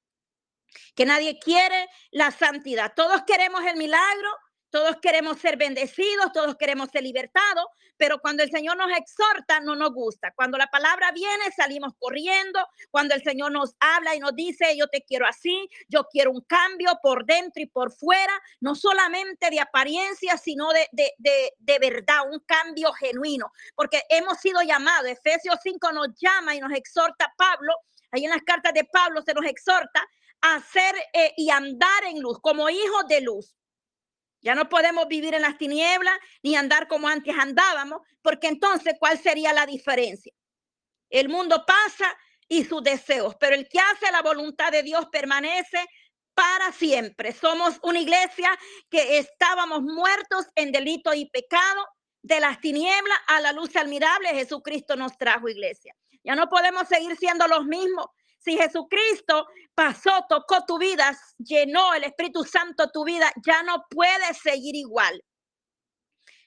[0.95, 2.93] que nadie quiere la santidad.
[2.95, 4.29] Todos queremos el milagro,
[4.69, 7.65] todos queremos ser bendecidos, todos queremos ser libertados,
[7.97, 10.31] pero cuando el Señor nos exhorta, no nos gusta.
[10.35, 12.59] Cuando la palabra viene, salimos corriendo.
[12.91, 16.41] Cuando el Señor nos habla y nos dice, yo te quiero así, yo quiero un
[16.41, 21.79] cambio por dentro y por fuera, no solamente de apariencia, sino de, de, de, de
[21.79, 27.33] verdad, un cambio genuino, porque hemos sido llamados, Efesios 5 nos llama y nos exhorta
[27.37, 27.73] Pablo,
[28.11, 30.07] ahí en las cartas de Pablo se nos exhorta
[30.41, 33.55] a hacer eh, y andar en luz, como hijos de luz.
[34.41, 39.17] Ya no podemos vivir en las tinieblas ni andar como antes andábamos, porque entonces, ¿cuál
[39.19, 40.33] sería la diferencia?
[41.09, 42.15] El mundo pasa
[42.47, 45.85] y sus deseos, pero el que hace la voluntad de Dios permanece
[46.33, 47.33] para siempre.
[47.33, 48.49] Somos una iglesia
[48.89, 51.85] que estábamos muertos en delito y pecado,
[52.27, 54.29] de las tinieblas a la luz admirable.
[54.29, 55.95] Jesucristo nos trajo iglesia.
[56.23, 58.07] Ya no podemos seguir siendo los mismos.
[58.37, 64.37] Si Jesucristo pasó, tocó tu vida, llenó el Espíritu Santo tu vida, ya no puedes
[64.37, 65.21] seguir igual.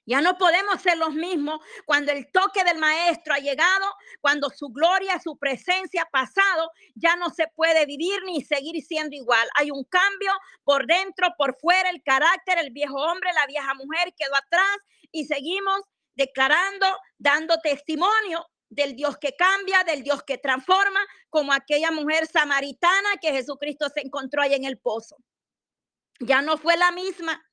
[0.07, 3.87] Ya no podemos ser los mismos cuando el toque del maestro ha llegado,
[4.21, 9.15] cuando su gloria, su presencia ha pasado, ya no se puede vivir ni seguir siendo
[9.15, 9.49] igual.
[9.55, 10.33] Hay un cambio
[10.65, 14.79] por dentro, por fuera, el carácter, el viejo hombre, la vieja mujer quedó atrás
[15.13, 15.81] y seguimos
[16.17, 16.87] declarando,
[17.19, 23.33] dando testimonio del Dios que cambia, del Dios que transforma, como aquella mujer samaritana que
[23.33, 25.17] Jesucristo se encontró ahí en el pozo.
[26.21, 27.45] Ya no fue la misma.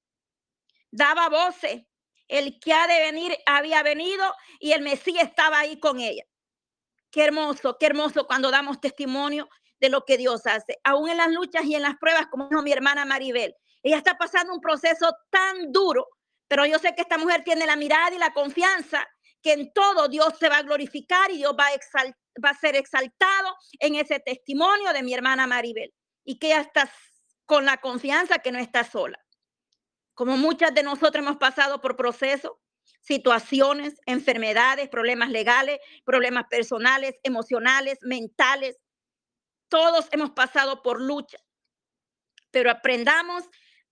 [0.91, 1.83] Daba voces.
[2.27, 6.23] El que ha de venir había venido y el Mesías estaba ahí con ella.
[7.09, 9.49] qué hermoso, qué hermoso cuando damos testimonio
[9.79, 12.71] de lo que Dios hace, aún en las luchas y en las pruebas, como mi
[12.71, 13.55] hermana Maribel.
[13.81, 16.07] Ella está pasando un proceso tan duro,
[16.47, 19.07] pero yo sé que esta mujer tiene la mirada y la confianza
[19.41, 22.05] que en todo Dios se va a glorificar y Dios va a,
[22.43, 26.91] va a ser exaltado en ese testimonio de mi hermana Maribel y que ella está
[27.45, 29.19] con la confianza que no está sola.
[30.13, 32.53] Como muchas de nosotros hemos pasado por procesos,
[33.01, 38.77] situaciones, enfermedades, problemas legales, problemas personales, emocionales, mentales.
[39.69, 41.37] Todos hemos pasado por lucha,
[42.51, 43.45] pero aprendamos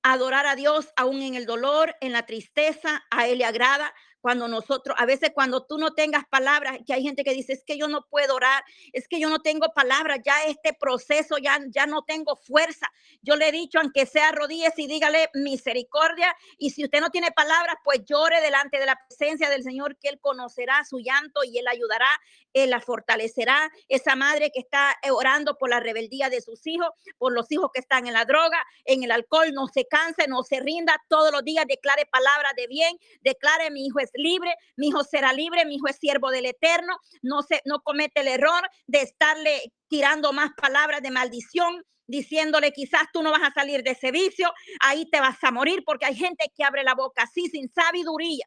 [0.04, 3.94] a adorar a Dios aún en el dolor, en la tristeza, a Él le agrada,
[4.26, 7.64] cuando nosotros, a veces cuando tú no tengas palabras, que hay gente que dice, es
[7.64, 11.60] que yo no puedo orar, es que yo no tengo palabras, ya este proceso, ya,
[11.70, 12.92] ya no tengo fuerza.
[13.22, 17.30] Yo le he dicho, aunque sea rodillas y dígale misericordia, y si usted no tiene
[17.34, 21.60] palabras, pues llore delante de la presencia del Señor, que Él conocerá su llanto y
[21.60, 22.10] Él ayudará,
[22.54, 23.72] Él la fortalecerá.
[23.90, 27.80] Esa madre que está orando por la rebeldía de sus hijos, por los hijos que
[27.80, 31.44] están en la droga, en el alcohol, no se canse, no se rinda, todos los
[31.44, 35.76] días declare palabras de bien, declare mi hijo es libre, mi hijo será libre, mi
[35.76, 40.52] hijo es siervo del Eterno, no, se, no comete el error de estarle tirando más
[40.56, 44.52] palabras de maldición, diciéndole quizás tú no vas a salir de ese vicio,
[44.82, 48.46] ahí te vas a morir, porque hay gente que abre la boca así sin sabiduría.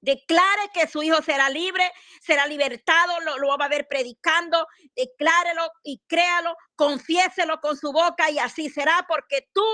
[0.00, 1.90] Declare que su hijo será libre,
[2.20, 8.38] será libertado, lo, va a ver predicando, declárelo y créalo, confiéselo con su boca y
[8.38, 9.64] así será porque tú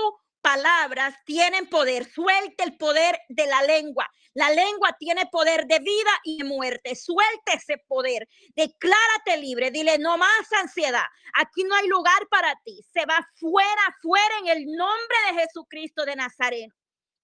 [0.45, 2.05] palabras tienen poder.
[2.05, 4.07] Suelte el poder de la lengua.
[4.35, 6.95] La lengua tiene poder de vida y de muerte.
[6.95, 8.27] Suelte ese poder.
[8.55, 9.71] Declárate libre.
[9.71, 11.05] Dile, no más ansiedad.
[11.33, 12.79] Aquí no hay lugar para ti.
[12.93, 16.69] Se va fuera, fuera en el nombre de Jesucristo de Nazaret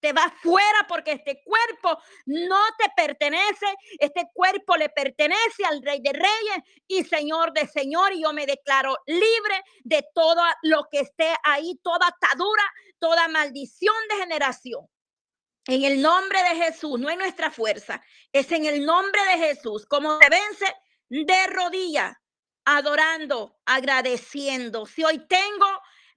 [0.01, 3.67] te va fuera porque este cuerpo no te pertenece,
[3.99, 8.45] este cuerpo le pertenece al Rey de Reyes y Señor de Señor y yo me
[8.45, 12.63] declaro libre de todo lo que esté ahí, toda atadura,
[12.99, 14.87] toda maldición de generación.
[15.67, 18.01] En el nombre de Jesús, no es nuestra fuerza,
[18.33, 20.65] es en el nombre de Jesús, como se vence
[21.09, 22.15] de rodillas,
[22.65, 24.87] adorando, agradeciendo.
[24.87, 25.67] Si hoy tengo,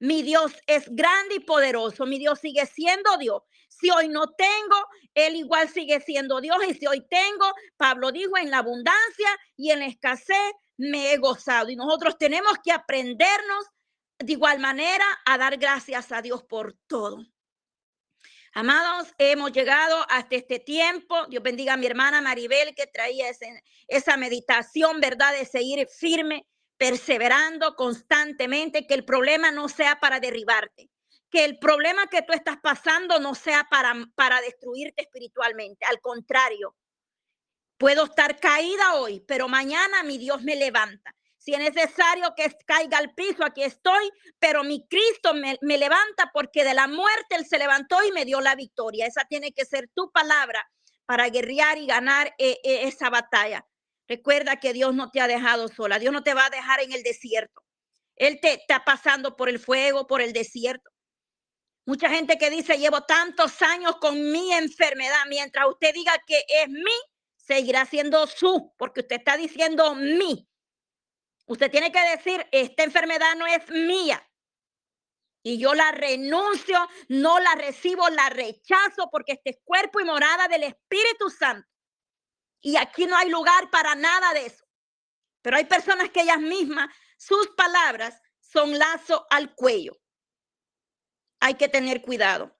[0.00, 3.42] mi Dios es grande y poderoso, mi Dios sigue siendo Dios.
[3.80, 4.76] Si hoy no tengo,
[5.14, 6.56] Él igual sigue siendo Dios.
[6.68, 11.18] Y si hoy tengo, Pablo dijo, en la abundancia y en la escasez me he
[11.18, 11.70] gozado.
[11.70, 13.66] Y nosotros tenemos que aprendernos
[14.18, 17.24] de igual manera a dar gracias a Dios por todo.
[18.56, 21.26] Amados, hemos llegado hasta este tiempo.
[21.26, 23.26] Dios bendiga a mi hermana Maribel que traía
[23.88, 25.32] esa meditación, ¿verdad?
[25.32, 26.46] De seguir firme,
[26.76, 30.88] perseverando constantemente, que el problema no sea para derribarte,
[31.34, 35.84] que el problema que tú estás pasando no sea para, para destruirte espiritualmente.
[35.84, 36.76] Al contrario,
[37.76, 41.12] puedo estar caída hoy, pero mañana mi Dios me levanta.
[41.38, 46.30] Si es necesario que caiga al piso, aquí estoy, pero mi Cristo me, me, levanta
[46.32, 49.04] porque de la muerte Él se levantó y me dio la victoria.
[49.04, 50.70] Esa tiene que ser tu palabra
[51.04, 53.66] para guerrear y ganar eh, eh, esa batalla.
[54.06, 55.98] Recuerda que Dios no te ha dejado sola.
[55.98, 57.64] Dios no te va a dejar en el desierto.
[58.14, 60.93] Él te está pasando por el fuego, por el desierto.
[61.86, 66.68] Mucha gente que dice, llevo tantos años con mi enfermedad, mientras usted diga que es
[66.68, 66.92] mi,
[67.36, 70.48] seguirá siendo su, porque usted está diciendo mi.
[71.46, 74.26] Usted tiene que decir, esta enfermedad no es mía.
[75.42, 80.48] Y yo la renuncio, no la recibo, la rechazo, porque este es cuerpo y morada
[80.48, 81.68] del Espíritu Santo.
[82.62, 84.64] Y aquí no hay lugar para nada de eso.
[85.42, 90.00] Pero hay personas que ellas mismas, sus palabras son lazo al cuello
[91.44, 92.56] hay que tener cuidado.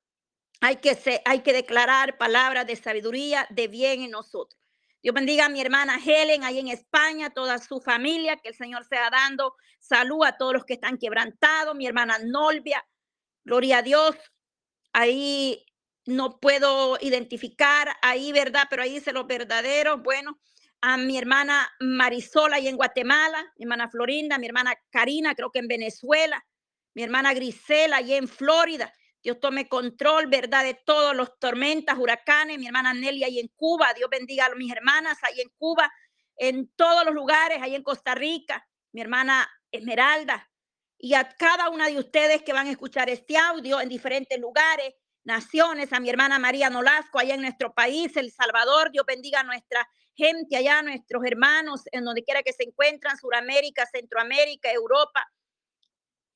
[0.60, 4.60] Hay que, hay que declarar palabras de sabiduría, de bien en nosotros.
[5.02, 8.84] Dios bendiga a mi hermana Helen ahí en España, toda su familia, que el Señor
[8.84, 12.86] sea dando salud a todos los que están quebrantados, mi hermana Nolvia,
[13.42, 14.16] gloria a Dios.
[14.92, 15.64] Ahí
[16.04, 18.66] no puedo identificar ahí, ¿verdad?
[18.68, 20.02] Pero ahí dice los verdaderos.
[20.02, 20.38] Bueno,
[20.82, 25.60] a mi hermana Marisol ahí en Guatemala, mi hermana Florinda, mi hermana Karina, creo que
[25.60, 26.44] en Venezuela,
[26.94, 28.92] mi hermana Grisela allí en Florida.
[29.22, 30.64] Dios tome control, ¿verdad?
[30.64, 32.58] De todos los tormentas, huracanes.
[32.58, 33.92] Mi hermana Nelly ahí en Cuba.
[33.94, 35.90] Dios bendiga a mis hermanas ahí en Cuba,
[36.36, 38.66] en todos los lugares, ahí en Costa Rica.
[38.92, 40.48] Mi hermana Esmeralda.
[40.98, 44.94] Y a cada una de ustedes que van a escuchar este audio en diferentes lugares,
[45.24, 48.92] naciones, a mi hermana María Nolasco allá en nuestro país, El Salvador.
[48.92, 53.84] Dios bendiga a nuestra gente allá, nuestros hermanos, en donde quiera que se encuentran, Suramérica,
[53.86, 55.26] Centroamérica, Europa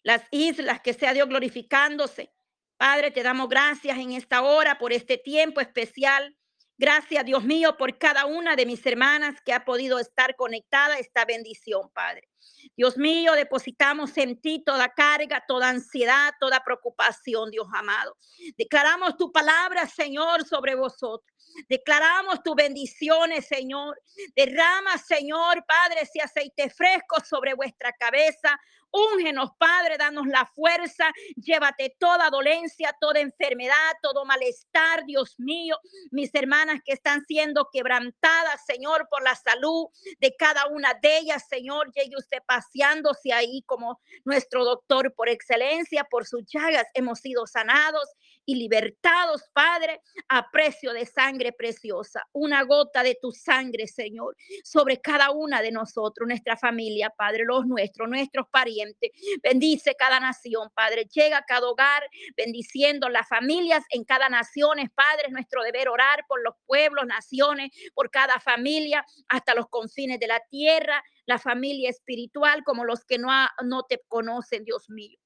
[0.08, 2.32] las islas, que sea Dios glorificándose.
[2.78, 6.34] Padre, te damos gracias en esta hora por este tiempo especial
[6.80, 10.98] Gracias, Dios mío, por cada una de mis hermanas que ha podido estar conectada a
[11.00, 12.28] esta bendición, Padre.
[12.76, 18.16] Dios mío, depositamos en ti toda carga, toda ansiedad, toda preocupación, Dios amado.
[18.56, 21.36] Declaramos tu palabra, Señor, sobre vosotros.
[21.68, 24.00] Declaramos tus bendiciones, Señor.
[24.36, 28.58] Derrama, Señor, Padre, ese aceite fresco sobre vuestra cabeza,
[28.90, 31.12] Úngenos, Padre, danos la fuerza.
[31.36, 35.78] Llévate toda dolencia, toda enfermedad, todo malestar, Dios mío.
[36.10, 39.88] Mis hermanas que están siendo quebrantadas, Señor, por la salud
[40.20, 41.92] de cada una de ellas, Señor.
[42.28, 46.84] Usted paseándose ahí como nuestro doctor por excelencia, por sus llagas.
[46.92, 48.06] Hemos sido sanados
[48.44, 52.26] y libertados, Padre, a precio de sangre preciosa.
[52.32, 57.66] Una gota de tu sangre, Señor, sobre cada una de nosotros, nuestra familia, Padre, los
[57.66, 59.10] nuestros, nuestros parientes.
[59.42, 61.06] Bendice cada nación, Padre.
[61.12, 62.02] Llega a cada hogar,
[62.36, 64.78] bendiciendo las familias en cada nación.
[64.94, 70.20] Padre, es nuestro deber orar por los pueblos, naciones, por cada familia, hasta los confines
[70.20, 73.28] de la tierra, la familia espiritual, como los que no,
[73.62, 75.18] no te conocen, Dios mío.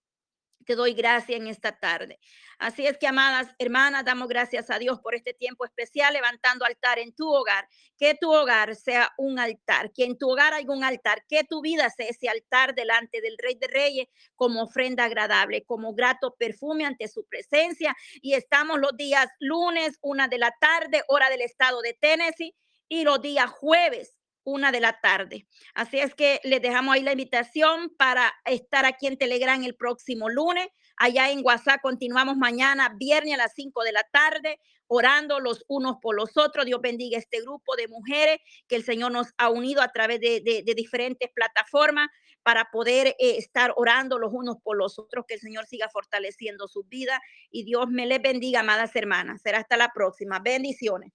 [0.67, 2.19] Te doy gracias en esta tarde.
[2.59, 6.99] Así es que, amadas hermanas, damos gracias a Dios por este tiempo especial, levantando altar
[6.99, 7.69] en tu hogar.
[7.97, 11.63] Que tu hogar sea un altar, que en tu hogar haya un altar, que tu
[11.63, 16.85] vida sea ese altar delante del Rey de Reyes como ofrenda agradable, como grato perfume
[16.85, 17.97] ante su presencia.
[18.21, 22.57] Y estamos los días lunes, una de la tarde, hora del estado de Tennessee,
[22.89, 25.47] y los días jueves, una de la tarde.
[25.75, 30.29] Así es que les dejamos ahí la invitación para estar aquí en Telegram el próximo
[30.29, 30.69] lunes.
[30.97, 35.97] Allá en WhatsApp continuamos mañana, viernes a las 5 de la tarde, orando los unos
[36.01, 36.67] por los otros.
[36.67, 38.39] Dios bendiga este grupo de mujeres
[38.69, 42.09] que el Señor nos ha unido a través de, diferentes plataformas
[42.43, 46.69] para poder eh, estar orando los unos por los otros, que el Señor siga fortaleciendo
[46.69, 47.21] su vida
[47.51, 49.41] y Dios me les bendiga, amadas hermanas.
[49.43, 50.41] Será hasta la próxima.
[50.41, 51.13] Bendiciones.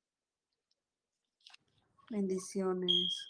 [2.09, 3.29] Bendiciones.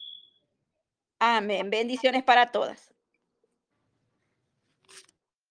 [1.19, 1.69] Amén.
[1.69, 2.93] Bendiciones para todas.